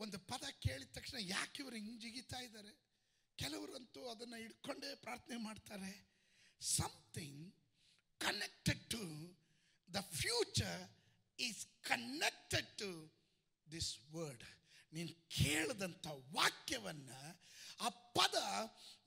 ಒಂದು 0.00 0.18
ಪದ 0.18 0.44
ಕೇಳಿದ 0.60 0.88
ತಕ್ಷಣ 0.92 1.18
ಯಾಕೆ 1.20 1.62
ಇವರು 1.62 1.76
ಹಿಂಜಿಗಿತಾ 1.76 2.38
ಇದ್ದಾರೆ? 2.40 2.72
ಕೆಲವರಂತೂ 3.38 4.00
ಅದನ್ನು 4.08 4.36
ಹಿಡ್ಕೊಂಡೇ 4.36 4.94
ಪ್ರಾರ್ಥನೆ 4.94 5.36
ಮಾಡ್ತಾರೆ. 5.36 5.92
Something 6.60 7.54
connected 8.20 8.90
to 8.90 9.02
the 9.88 10.00
future 10.20 10.82
is 11.38 11.66
connected 11.82 12.70
to 12.78 12.90
this 13.66 13.92
word 14.14 14.44
ನೀನು 14.92 15.12
ಕೇಳಿದಂಥ 15.28 16.06
ವಾಕ್ಯವನ್ನು 16.06 17.20
ಆ 17.80 17.88
ಪದ 17.88 18.34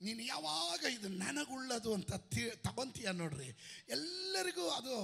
ನೀನು 0.02 0.22
ಯಾವಾಗ 0.22 0.84
ಇದು 0.84 1.08
ನನಗುಳ್ಳದು 1.08 1.94
ಅಂತ 1.94 2.14
ತಿ, 2.14 2.50
ತಗೊಂತೀಯ 2.56 3.10
ನೋಡ್ರಿ. 3.10 3.48
ಎಲ್ಲರಿಗೂ 3.88 4.68
ಅದು 4.68 4.94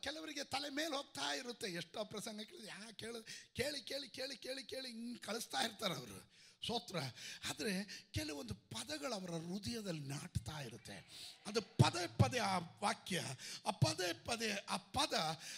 ಕೆಲವರಿಗೆ 0.00 0.44
ತಲೆ 0.44 0.70
ಮೇಲೆ 0.70 0.96
ಹೋಗ್ತಾ 0.96 1.34
ಇರುತ್ತೆ. 1.34 1.68
ಎಷ್ಟೋ 1.72 2.04
ಪ್ರಸಂಗ 2.04 2.40
ಕೇಳಿದ್ರೆ, 2.40 2.68
ಯಾ, 2.68 2.90
ಕೇಳಿ 2.92 3.20
ಕೇಳಿ 3.54 3.80
ಕೇಳಿ 3.80 4.08
ಕೇಳಿ 4.08 4.36
ಕೇಳಿ 4.36 4.62
ಕೇಳಿ, 4.62 4.88
ಹಿಂಗೆ 4.88 5.18
ಕಳಿಸ್ತಾ 5.18 5.60
ಇರ್ತಾರೆ 5.60 5.94
ಅವರು 5.94 6.36
ಸೋತ್ರ 6.66 6.96
ಆದರೆ 7.50 8.04
ಕೆಲವೊಂದು 8.12 8.54
ಪದಗಳು 8.54 9.14
ಅವರ 9.14 9.30
ಹೃದಯದಲ್ಲಿ 9.30 10.00
ನಾಟ್ತಾ 10.00 10.60
ಇರುತ್ತೆ. 10.60 10.96
ಅದು 11.46 11.62
ಪದೇ 11.62 12.06
ಪದೇ 12.06 12.38
ಆ 12.38 12.58
ವಾಕ್ಯ, 12.58 13.22
ಆ 13.66 13.70
ಪದೇ 13.70 14.12
ಪದೇ 14.12 14.66
ಆ 14.70 14.76
ಪದ 14.76 15.14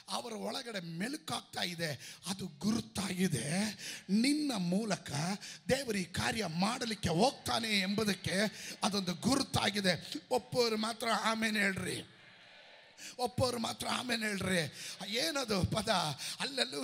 ಅವರ 0.08 0.32
ಒಳಗಡೆ 0.32 0.80
ಮೆಲುಕಾಗ್ತಾ 0.80 1.62
ಇದೆ. 1.62 2.20
ಅದು 2.26 2.46
ಗುರುತಾಗಿದೆ. 2.46 3.48
ನಿನ್ನ 4.11 4.52
ಮೂಲಕ 4.56 5.11
ದೇವರು 5.68 5.98
ಈ 5.98 6.04
ಕಾರ್ಯ 6.04 6.46
ಮಾಡಲಿಕ್ಕೆ 6.46 7.08
ಹೋಗ್ತಾನೆ 7.08 7.78
ಎಂಬುದಕ್ಕೆ 7.78 8.37
ಅದೊಂದು 8.82 9.14
ಗುರುತಾಗಿದೆ. 9.14 10.12
ಒಪ್ಪೋರು 10.30 10.76
ಮಾತ್ರ 10.76 11.08
ಆಮೇಲೆ 11.22 11.61
ಹೇಳ್ರಿ. 11.61 12.17
ಒಪ್ಪೋರು 13.18 13.58
ಮಾತ್ರ 13.58 13.87
ಆಮೇಲೆ 13.92 14.24
ಹೇಳ್ರಿ. 14.26 14.62
ಏನದು 15.22 15.58
ಪದ? 15.74 15.90
ಅಲ್ಲಲ್ಲೂ 16.40 16.82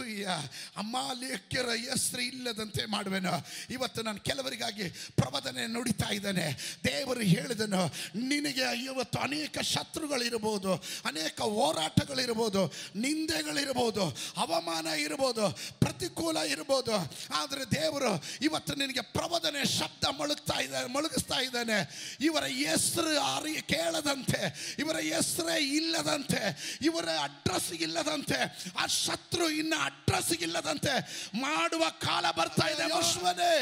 ಅಮಾಲೇಕ್ಯರ 0.76 1.68
ಹೆಸರು 1.84 2.22
ಇಲ್ಲದಂತೆ 2.22 2.82
ಮಾಡುವೆನು. 2.86 3.34
ಇವತ್ತು 3.70 4.02
ನಾನು 4.02 4.20
ಕೆಲವರಿಗಾಗಿ 4.20 4.88
ಪ್ರಬೋದನೆ 5.16 5.66
ನುಡಿತಾ 5.66 6.08
ಇದ್ದಾನೆ. 6.12 6.46
ದೇವರು 6.84 7.22
ಹೇಳಿದನು, 7.34 7.82
ನಿನಗೆ 8.28 8.66
ಇವತ್ತು 8.84 9.18
ಅನೇಕ 9.18 9.58
ಶತ್ರುಗಳಿರ್ಬೋದು 9.72 10.72
ಅನೇಕ 11.04 11.38
ಹೋರಾಟಗಳಿರ್ಬೋದು 11.56 12.62
ನಿಂದೆಗಳಿರ್ಬೋದು 12.96 14.04
ಅವಮಾನ 14.36 14.86
ಇರ್ಬೋದು 14.86 15.44
ಪ್ರತಿಕೂಲ 15.80 16.36
ಇರ್ಬೋದು 16.54 16.94
ಆದರೆ 17.34 17.64
ದೇವರು 17.72 18.12
ಇವತ್ತು 18.42 18.72
ನಿನಗೆ 18.74 19.02
ಪ್ರಬೋಧನೆ 19.16 19.60
ಶಬ್ದ 19.78 20.04
ಮಳುಗ್ತಾ 20.18 20.56
ಇದ್ದಾನೆ 20.60 20.88
ಮೊಳಗಿಸ್ತಾ 20.92 21.38
ಇದ್ದಾನೆ. 21.40 21.76
ಇವರ 22.20 22.44
ಹೆಸರು 22.44 23.12
ಆರಿ 23.20 23.54
ಕೇಳದಂತೆ, 23.62 24.40
ಇವರ 24.78 24.96
ಹೆಸರೇ 24.96 25.56
ಇಲ್ಲದಂತೆ 26.04 26.40
ಇವರ 26.82 27.08
ಅಡ್ರೆಸ್ 27.22 27.72
ಇಲ್ಲದಂತೆ 27.72 28.38
ಆ 28.78 28.86
ಶತ್ರು 28.86 29.50
ಇನ್ನ 29.50 29.74
ಅಡ್ರೆಸ್ 29.82 30.32
ಇಲ್ಲದಂತೆ 30.32 30.92
ಮಾಡುವ 31.40 31.88
ಕಾಲ 31.88 32.30
ಬರ್ತಾ 32.30 32.66
ಇದೆ. 32.68 32.82
ಯೋಶ್ವನೇ 32.82 33.52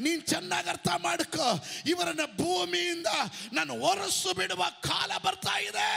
ನೀನ್ 0.00 0.22
ಚೆನ್ನಾಗಿ 0.26 0.68
ಅರ್ಥ 0.68 0.88
ಮಾಡ್ಕೊ. 0.88 1.66
ಇವರನ್ನ 1.86 2.24
ಭೂಮಿಯಿಂದ 2.36 3.06
ನಾನು 3.52 3.80
ಹೊರಸು 3.80 4.32
ಬಿಡುವ 4.34 4.64
ಕಾಲ 4.82 5.12
ಬರ್ತಾ 5.24 5.58
ಇದೆ. 5.58 5.90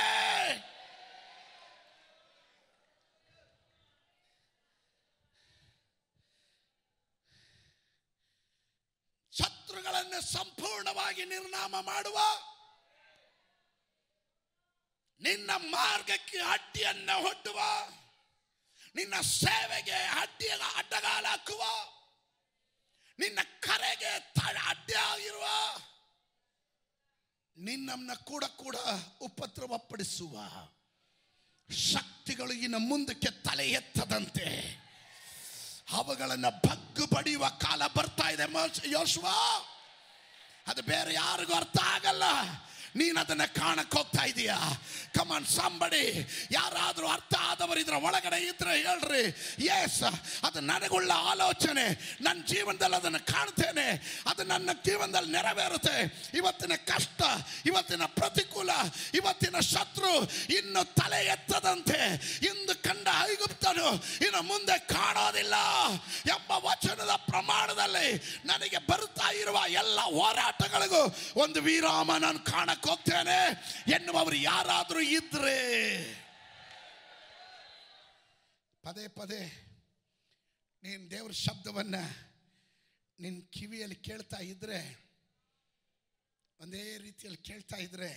ಶತ್ರುಗಳನ್ನು 9.33 10.19
ಸಂಪೂರ್ಣವಾಗಿ 10.33 11.25
ನಿರ್ನಾಮ 11.25 11.75
ಮಾಡುವ 11.81 12.17
ನಿನ್ನ 15.23 15.51
ಮಾರ್ಗಕ್ಕೆ 15.57 16.37
ಅಡ್ಡಿಯನ್ನ 16.37 17.09
ಹೊಡ್ಡುವ 17.11 17.59
ನಿನ್ನ 18.95 19.21
ಸೇವೆಗೆ 19.21 19.91
ಅಡ್ಡಿಯ 19.91 20.53
ಅಡ್ಡಗಾಲಾಕುವ. 20.75 21.63
ನಿನ್ನ 23.19 23.39
ಕರೆಗೆ 23.59 24.05
ಅಡ್ಡಿ 24.67 24.93
ಆಗಿರುವ 24.93 25.43
ನಿನ್ನನ್ನು 27.57 28.25
ಕೂಡ 28.25 28.43
ಕೂಡ 28.43 28.75
ಉಪದ್ರವಪಡಿಸುವ. 29.21 30.37
ಶಕ್ತಿಗಳು 31.73 32.53
ಇನ್ನು 32.53 32.79
ಮುಂದಕ್ಕೆ 32.79 33.31
ತಲೆ 33.31 33.69
ಎತ್ತದಂತೆ. 33.69 34.77
ಅವುಗಳನ್ನು 35.91 36.51
ಬಗ್ಗು 36.51 37.15
ಬಡಿಯುವ 37.15 37.49
ಕಾಲ 37.49 37.87
ಬರ್ತಾ 37.87 38.29
ಇದೆ 38.29 38.91
ಯೋಶ್ವ. 38.91 39.27
ಅದು 40.67 40.81
ಬೇರೆ 40.81 41.13
ಯಾರಿಗೂ 41.13 41.53
ಅರ್ಥ 41.53 41.77
ಆಗಲ್ಲ. 41.83 42.23
ನೀನು 42.95 43.19
ಅದನ್ನ 43.19 43.45
ಕಾಣಕ್ 43.45 43.95
ಹೋಗ್ತಾ 43.95 44.25
ಇದೀಯಾ? 44.25 44.57
ಕಮಾನ್ 45.15 45.45
ಸಂಬಡಿ 45.45 46.29
ಯಾರಾದರೂ 46.51 47.07
ಅರ್ಥ 47.07 47.33
ಆದವರು 47.39 48.05
ಒಳಗಡೆ 48.05 48.47
ಇದ್ರೆ 48.47 48.77
ಹೇಳ್ರಿ. 48.77 49.23
ಎಸ್ 49.65 50.03
ಅದು 50.43 50.59
ನನಗುಳ್ಳ 50.59 51.11
ಆಲೋಚನೆ. 51.11 52.17
ನನ್ನ 52.21 52.43
ಜೀವನದಲ್ಲಿ 52.45 52.95
ಅದನ್ನು 52.95 53.25
ಕಾಣ್ತೇನೆ. 53.25 54.17
ಅದು 54.29 54.43
ನನ್ನ 54.43 54.69
ಜೀವನದಲ್ಲಿ 54.85 55.31
ನೆರವೇರುತ್ತೆ. 55.31 56.29
ಇವತ್ತಿನ 56.33 56.71
ಕಷ್ಟ, 56.75 57.21
ಇವತ್ತಿನ 57.65 58.05
ಪ್ರತಿಕೂಲ, 58.05 58.69
ಇವತ್ತಿನ 59.13 59.59
ಶತ್ರು 59.59 60.31
ಇನ್ನು 60.53 60.83
ತಲೆ 60.93 61.25
ಎತ್ತದಂತೆ. 61.25 61.99
ಇಂದು 62.45 62.83
ಕಂಡ 62.83 63.07
ಐಗುಪ್ತನು 63.31 64.03
ಇನ್ನು 64.25 64.41
ಮುಂದೆ 64.41 64.79
ಕಾಣೋದಿಲ್ಲ 64.79 65.53
ಎಂಬ 66.25 66.51
ವಚನದ 66.51 67.09
ಪ್ರಮಾಣದಲ್ಲಿ 67.15 68.41
ನನಗೆ 68.45 68.77
ಬರುತ್ತಾ 68.77 69.31
ಇರುವ 69.31 69.57
ಎಲ್ಲ 69.67 69.99
ಹೋರಾಟಗಳಿಗೂ 70.01 71.15
ಒಂದು 71.35 71.61
ವಿರಾಮ 71.61 72.17
ನಾನು 72.17 72.39
ಕಾಣಕ್ 72.83 72.87
ಹೋಗ್ತೇನೆ 72.87 73.39
ಎನ್ನುವವರು 73.95 74.35
ಯಾರಾದರೂ 74.35 74.99
ಇದ್ರೆ. 74.99 75.59
ಪದೇ 78.83 79.07
ಪದೇ 79.07 79.41
ನೀನು 80.83 81.11
ದೇವ್ರ 81.11 81.31
ಶಬ್ದವನ್ನ 81.31 81.95
ನಿನ್ನ 83.19 83.41
ಕಿವಿಯಲ್ಲಿ 83.51 83.95
ಕೇಳ್ತಾ 83.95 84.37
ಇದ್ರೆ, 84.37 84.79
ಒಂದೇ 86.59 86.97
ರೀತಿಯಲ್ಲಿ 86.97 87.37
ಕೇಳ್ತಾ 87.37 87.77
ಇದ್ರೆ, 87.77 88.11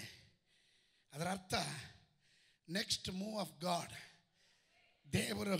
ಅದರ 1.12 1.30
ಅರ್ಥ 1.30 1.54
ನೆಕ್ಸ್ಟ್ 2.68 3.08
ಮೂವ್ 3.10 3.40
ಆಫ್ 3.40 3.60
ಗಾಡ್ 3.60 3.94
ದೇವರು 5.12 5.58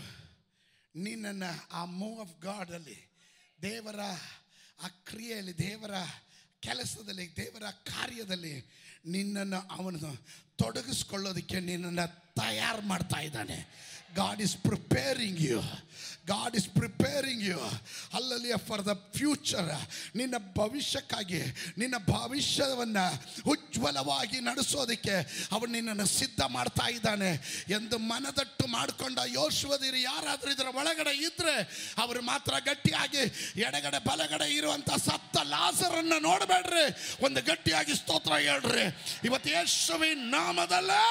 ನಿನ್ನನ್ನು 0.95 1.67
ಆ 1.71 1.85
ಮೂವ್ 1.85 2.21
ಆಫ್ 2.21 2.41
ಗಾಡಲ್ಲಿ 2.41 2.99
ದೇವರ 3.61 3.99
ಆ 4.81 4.87
ಕ್ರಿಯೆಯಲ್ಲಿ, 4.87 5.57
ದೇವರ 5.57 5.93
ಕೆಲಸದಲ್ಲಿ, 6.59 7.35
ದೇವರ 7.35 7.69
ಕಾರ್ಯದಲ್ಲಿ 7.69 8.86
ನಿನ್ನನ್ನು 9.05 9.59
ಅವನು 9.75 9.99
ತೊಡಗಿಸ್ಕೊಳ್ಳೋದಕ್ಕೆ 10.55 11.59
ನಿನ್ನನ್ನು 11.59 12.33
ತಯಾರು 12.35 12.81
ಮಾಡ್ತಾ 12.81 13.19
ಇದ್ದಾನೆ 13.19 13.57
God 14.15 14.41
is 14.41 14.57
preparing 14.67 15.37
you. 15.37 15.63
God 16.25 16.55
is 16.55 16.69
preparing 16.69 17.43
you 17.43 17.59
ಅಲ್ಲಲ್ಲಿ 18.13 18.51
ಫಾರ್ 18.67 18.85
ದ 18.85 18.93
ಫ್ಯೂಚರ್ 19.17 19.69
ನಿನ್ನ 20.15 20.35
ಭವಿಷ್ಯಕ್ಕಾಗಿ, 20.37 21.41
ನಿನ್ನ 21.77 21.95
ಭವಿಷ್ಯವನ್ನು 21.97 23.05
ಉಜ್ವಲವಾಗಿ 23.49 24.39
ನಡೆಸೋದಕ್ಕೆ 24.39 25.15
ಅವನು 25.51 25.71
ನಿನ್ನನ್ನು 25.71 26.05
ಸಿದ್ಧ 26.05 26.41
ಮಾಡ್ತಾ 26.41 26.87
ಇದ್ದಾನೆ. 26.87 27.31
ಎಂದು 27.69 27.97
ಮನದಟ್ಟು 27.97 28.67
ಮಾಡಿಕೊಂಡ 28.67 29.19
ಯೋಶುವದಿರು 29.25 29.97
ಯಾರಾದರೂ 29.97 30.51
ಇದರ 30.51 30.67
ಒಳಗಡೆ 30.75 31.15
ಇದ್ದರೆ 31.17 31.55
ಅವರು 31.97 32.21
ಮಾತ್ರ 32.21 32.53
ಗಟ್ಟಿಯಾಗಿ, 32.59 33.23
ಎಡಗಡೆ 33.61 33.99
ಬಲಗಡೆ 33.99 34.53
ಇರುವಂಥ 34.55 34.89
ಸತ್ತ 34.89 35.37
ಲಾಸರನ್ನು 35.37 36.19
ನೋಡಬೇಡ್ರಿ. 36.19 36.85
ಒಂದು 37.25 37.41
ಗಟ್ಟಿಯಾಗಿ 37.41 37.95
ಸ್ತೋತ್ರ 37.95 38.33
ಹೇಳ್ರಿ. 38.33 38.85
ಇವತ್ತು 39.23 39.49
ಯೇಸುವಿನ 39.49 40.35
ನಾಮದಲ್ಲೇ 40.35 41.03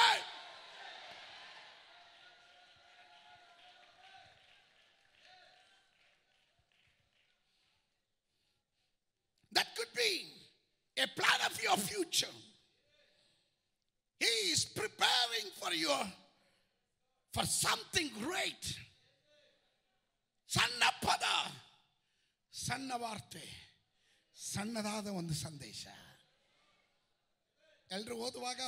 That 9.51 9.73
could 9.75 9.93
be 9.95 10.11
a 10.97 11.07
plan 11.17 11.39
of 11.49 11.55
your 11.77 11.85
future. 11.85 12.35
He 14.21 14.51
is 14.51 14.65
preparing 14.65 15.47
for 15.53 15.73
your, 15.75 16.03
for 17.33 17.45
something 17.63 18.09
great. 18.21 18.65
ಸಣ್ಣ 20.49 20.83
ಪದ 21.01 21.25
ಸಣ್ಣ 22.53 22.91
ವಾರ್ತೆ 22.95 23.45
ಸಣ್ಣದಾದ 24.37 25.07
ಒಂದು 25.19 25.33
ಸಂದೇಶ 25.37 25.81
ಎಲ್ಲರೂ 27.89 28.15
ಓದುವಾಗ 28.25 28.61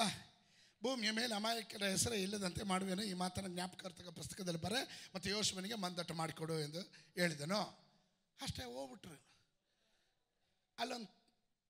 ಭೂಮಿಯ 0.82 1.12
ಮೇಲೆ 1.12 1.34
ಅಮಾಯಕರ 1.36 1.84
ಹೆಸರೇ 1.88 2.18
ಇಲ್ಲದಂತೆ 2.22 2.64
ಮಾಡುವೇನು 2.64 3.04
ಈ 3.04 3.14
ಮಾತನ್ನು 3.14 3.52
ಜ್ಞಾಪಕಾರ್ಥಕ 3.54 4.12
ಪುಸ್ತಕದಲ್ಲಿ 4.18 4.62
ಬರೆ 4.62 4.82
ಮತ್ತು 5.16 5.28
ಯೋಶುವನಿಗೆ 5.30 5.78
ಮಂದಟ್ಟು 5.86 6.14
ಮಾಡಿಕೊಡು 6.14 6.58
ಎಂದು 6.66 6.82
ಹೇಳಿದನು 7.18 7.62
ಅಷ್ಟೇ 8.40 8.66
ಹೋಗ್ಬಿಟ್ರು 8.76 9.18
ಅಲ್ಲೊಂದು 10.78 11.12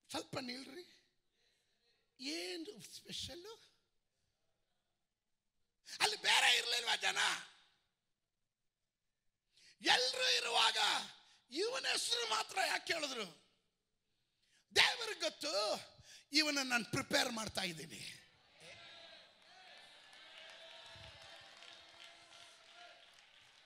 ಸ್ವಲ್ಪ 0.09 0.35
ನಿಲ್ರಿ 0.49 0.83
ಏನು 2.19 2.81
ಸ್ಪೆಷಲ್ಲು 2.95 3.53
ಅಲ್ಲಿ 6.01 6.17
ಬೇರೆ 6.17 6.57
ಇರಲಿಲ್ವ 6.57 6.89
ಜನ? 7.01 7.19
ಎಲ್ಲರೂ 9.81 10.27
ಇರುವಾಗ 10.37 10.77
ಇವನ 11.51 11.85
ಹೆಸರು 11.85 12.29
ಮಾತ್ರ 12.29 12.57
ಯಾಕೆ 12.67 12.93
ಹೇಳಿದ್ರು 12.93 13.27
ದೇವರಿಗೆ 14.75 15.19
ಗೊತ್ತು 15.19 15.53
ಇವನ 16.33 16.57
ನಾನು 16.63 16.85
ಪ್ರಿಪೇರ್ 16.85 17.31
ಮಾಡ್ತಾ 17.31 17.61
ಇದ್ದೀನಿ. 17.61 18.01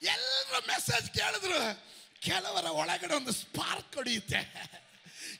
ಎಲ್ಲರೂ 0.02 0.68
ಮೆಸೇಜ್ 0.68 1.14
ಕೇಳಿದ್ರು, 1.14 1.60
ಕೆಲವರ 2.20 2.66
ಒಳಗಡೆ 2.66 3.14
ಒಂದು 3.16 3.32
ಸ್ಪಾರ್ಕ್ 3.32 3.96
ಹೊಡೆಯುತ್ತೆ. 3.96 4.42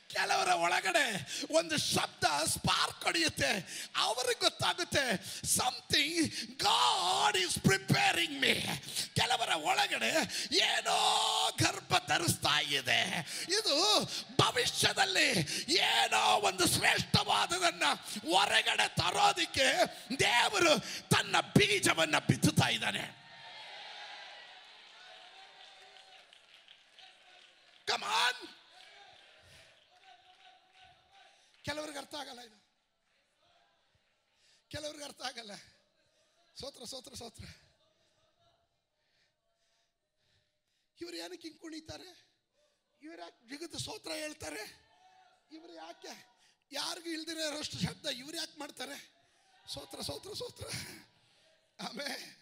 ಕೆಲವರ 0.08 0.48
ಒಳಗಡೆ 0.48 1.06
ಒಂದು 1.50 1.76
ಶಬ್ದ 1.78 2.24
ಸ್ಪಾರ್ಕ್ 2.44 3.04
ಹೊಡೆಯುತ್ತೆ. 3.04 3.50
ಅವ್ರಿಗೆ 3.96 4.40
ಗೊತ್ತಾಗುತ್ತೆ 4.40 5.04
something 5.46 6.34
God 6.60 7.36
is 7.36 7.58
preparing 7.58 8.40
me 8.40 8.60
ಕೆಲವರ 9.14 9.48
ಒಳಗಡೆ 9.56 10.10
ಏನೋ 10.56 10.98
ಗರ್ಭ 11.62 11.94
ಧರಿಸ್ತಾ 12.08 12.60
ಇದೆ. 12.60 13.00
ಇದು 13.48 13.76
ಭವಿಷ್ಯದಲ್ಲಿ 14.40 15.28
ಏನೋ 15.74 16.22
ಒಂದು 16.48 16.66
ಶ್ರೇಷ್ಠವಾದದನ್ನ 16.68 17.82
ಹೊರಗಡೆ 18.32 18.88
ತರೋದಿಕ್ಕೆ 18.88 19.68
ದೇವರು 20.20 20.78
ತನ್ನ 21.08 21.40
ಬೀಜವನ್ನ 21.40 22.18
ಬಿತ್ತುತ್ತಾ 22.18 22.68
ಇದ್ದಾನೆ. 22.68 23.24
ಕಮಾನ್ 27.86 28.48
ಕೆಲವ್ರಿಗೆ 31.64 31.98
ಅರ್ಥ 31.98 32.14
ಆಗಲ್ಲ 32.14 32.40
ಇದು. 32.40 32.64
ಕೆಲವ್ರಿಗೆ 34.68 35.04
ಅರ್ಥ 35.04 35.22
ಆಗಲ್ಲ. 35.22 35.54
ಸೋತ್ರ 36.56 36.84
ಸೋತ್ರ 36.84 37.14
ಸೋತ್ರ. 37.14 37.44
ಇವ್ರು 41.00 41.16
ಏನಕ್ಕೆ 41.16 41.48
ಹಿಂಗೆ 41.48 41.62
ಕುಣಿತಾರೆ? 41.62 42.34
ಇವ್ರು 43.02 43.22
ಯಾಕೆ 43.22 43.48
ಜಿಗದ 43.48 43.76
ಸೋತ್ರ 43.76 44.12
ಹೇಳ್ತಾರೆ? 44.12 44.84
ಇವ್ರು 45.52 45.72
ಯಾಕೆ? 45.72 46.34
ಯಾರಿಗೂ 46.72 47.10
ಇಲ್ದಿರೋ 47.10 47.58
ಅಷ್ಟು 47.58 47.78
ಶಬ್ದ 47.78 48.06
ಇವ್ರು 48.06 48.36
ಯಾಕೆ 48.36 48.58
ಮಾಡ್ತಾರೆ? 48.58 49.14
ಸೋತ್ರ 49.68 50.00
ಸೋತ್ರ 50.00 50.32
ಸೋತ್ರ. 50.32 50.64
ಆಮೇ 51.88 52.40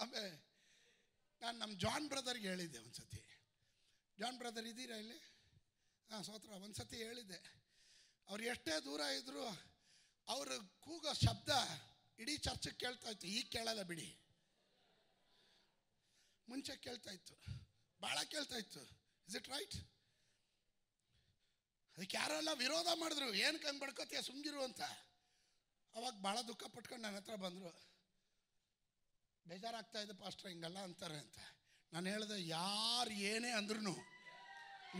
ಆಮೇ. 0.00 0.44
ನಾನು 1.40 1.58
ನಮ್ಮ 1.58 1.78
ಜಾನ್ 1.78 2.08
ಬ್ರದರ್ಗೆ 2.08 2.48
ಹೇಳಿದ್ದೆ 2.48 2.78
ಒಂದ್ಸತಿ. 2.78 3.20
ಜಾನ್ 4.18 4.38
ಬ್ರದರ್ 4.38 4.66
ಇದ್ದೀರಾ 4.66 4.96
ಇಲ್ಲಿ? 4.96 5.18
ಹಾಂ, 6.10 6.24
ಸೋತ್ರ, 6.24 6.48
ಒಂದ್ಸತಿ 6.48 6.96
ಹೇಳಿದ್ದೆ. 6.96 7.63
ಅವ್ರು 8.28 8.42
ಎಷ್ಟೇ 8.52 8.74
ದೂರ 8.86 9.00
ಇದ್ರು 9.20 9.44
ಅವ್ರ 10.28 10.50
ಕೂಗೋ 10.84 11.12
ಶಬ್ದ 11.24 11.50
ಇಡೀ 12.18 12.34
ಚರ್ಚಿಗೆ 12.46 12.78
ಕೇಳ್ತಾ 12.82 13.08
ಇತ್ತು, 13.14 13.26
ಈಗ 13.36 13.46
ಕೇಳಲ್ಲ 13.54 13.82
ಬಿಡಿ. 13.90 14.08
ಮುಂಚೆ 16.48 16.74
ಕೇಳ್ತಾ 16.86 17.10
ಇತ್ತು 17.16 17.34
ಭಾಳ 18.00 18.16
ಕೇಳ್ತಾ 18.34 18.56
ಇತ್ತು 18.62 18.82
ಇಸ್ 19.28 19.36
ಇಟ್ 19.40 19.48
ರೈಟ್ 19.54 19.76
ಅದಕ್ಕೆ 21.96 22.16
ಯಾರೆಲ್ಲ 22.20 22.52
ವಿರೋಧ 22.62 22.88
ಮಾಡಿದ್ರು, 23.00 23.26
ಏನು 23.46 23.58
ಕಂಗ್ 23.64 23.80
ಬಡ್ಕೋತೀಯ, 23.82 24.20
ಸುಮ್ಗಿರು 24.28 24.60
ಅಂತ. 24.68 24.82
ಅವಾಗ 25.94 26.14
ಭಾಳ 26.26 26.36
ದುಃಖ 26.48 26.62
ಪಟ್ಕೊಂಡು 26.76 27.02
ನನ್ನ 27.04 27.18
ಹತ್ರ 27.20 27.34
ಬಂದರು, 27.44 27.70
ಬೇಜಾರಾಗ್ತಾ 29.46 30.00
ಇದೆ 30.04 30.14
ಪಾಸ್ಟ್ರ, 30.22 30.46
ಹಿಂಗಲ್ಲ 30.52 30.78
ಅಂತಾರೆ 30.88 31.18
ಅಂತ. 31.24 31.38
ನಾನು 31.92 32.06
ಹೇಳಿದೆ, 32.14 32.38
ಯಾರು 32.48 33.12
ಏನೇ 33.30 33.52
ಅಂದ್ರೂ 33.60 33.94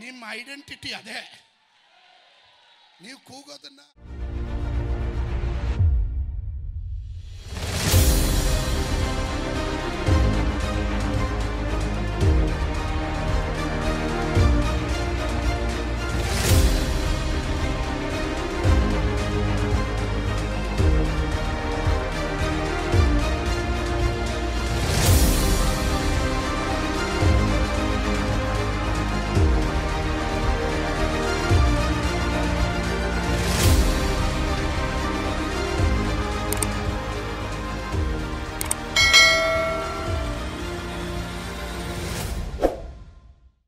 ನಿಮ್ಮ 0.03 0.21
ಐಡೆಂಟಿಟಿ 0.39 0.93
ಅದೇ. 1.01 1.21
ನೀವು 3.03 3.19
ಕೂಗೋದನ್ನ 3.19 3.81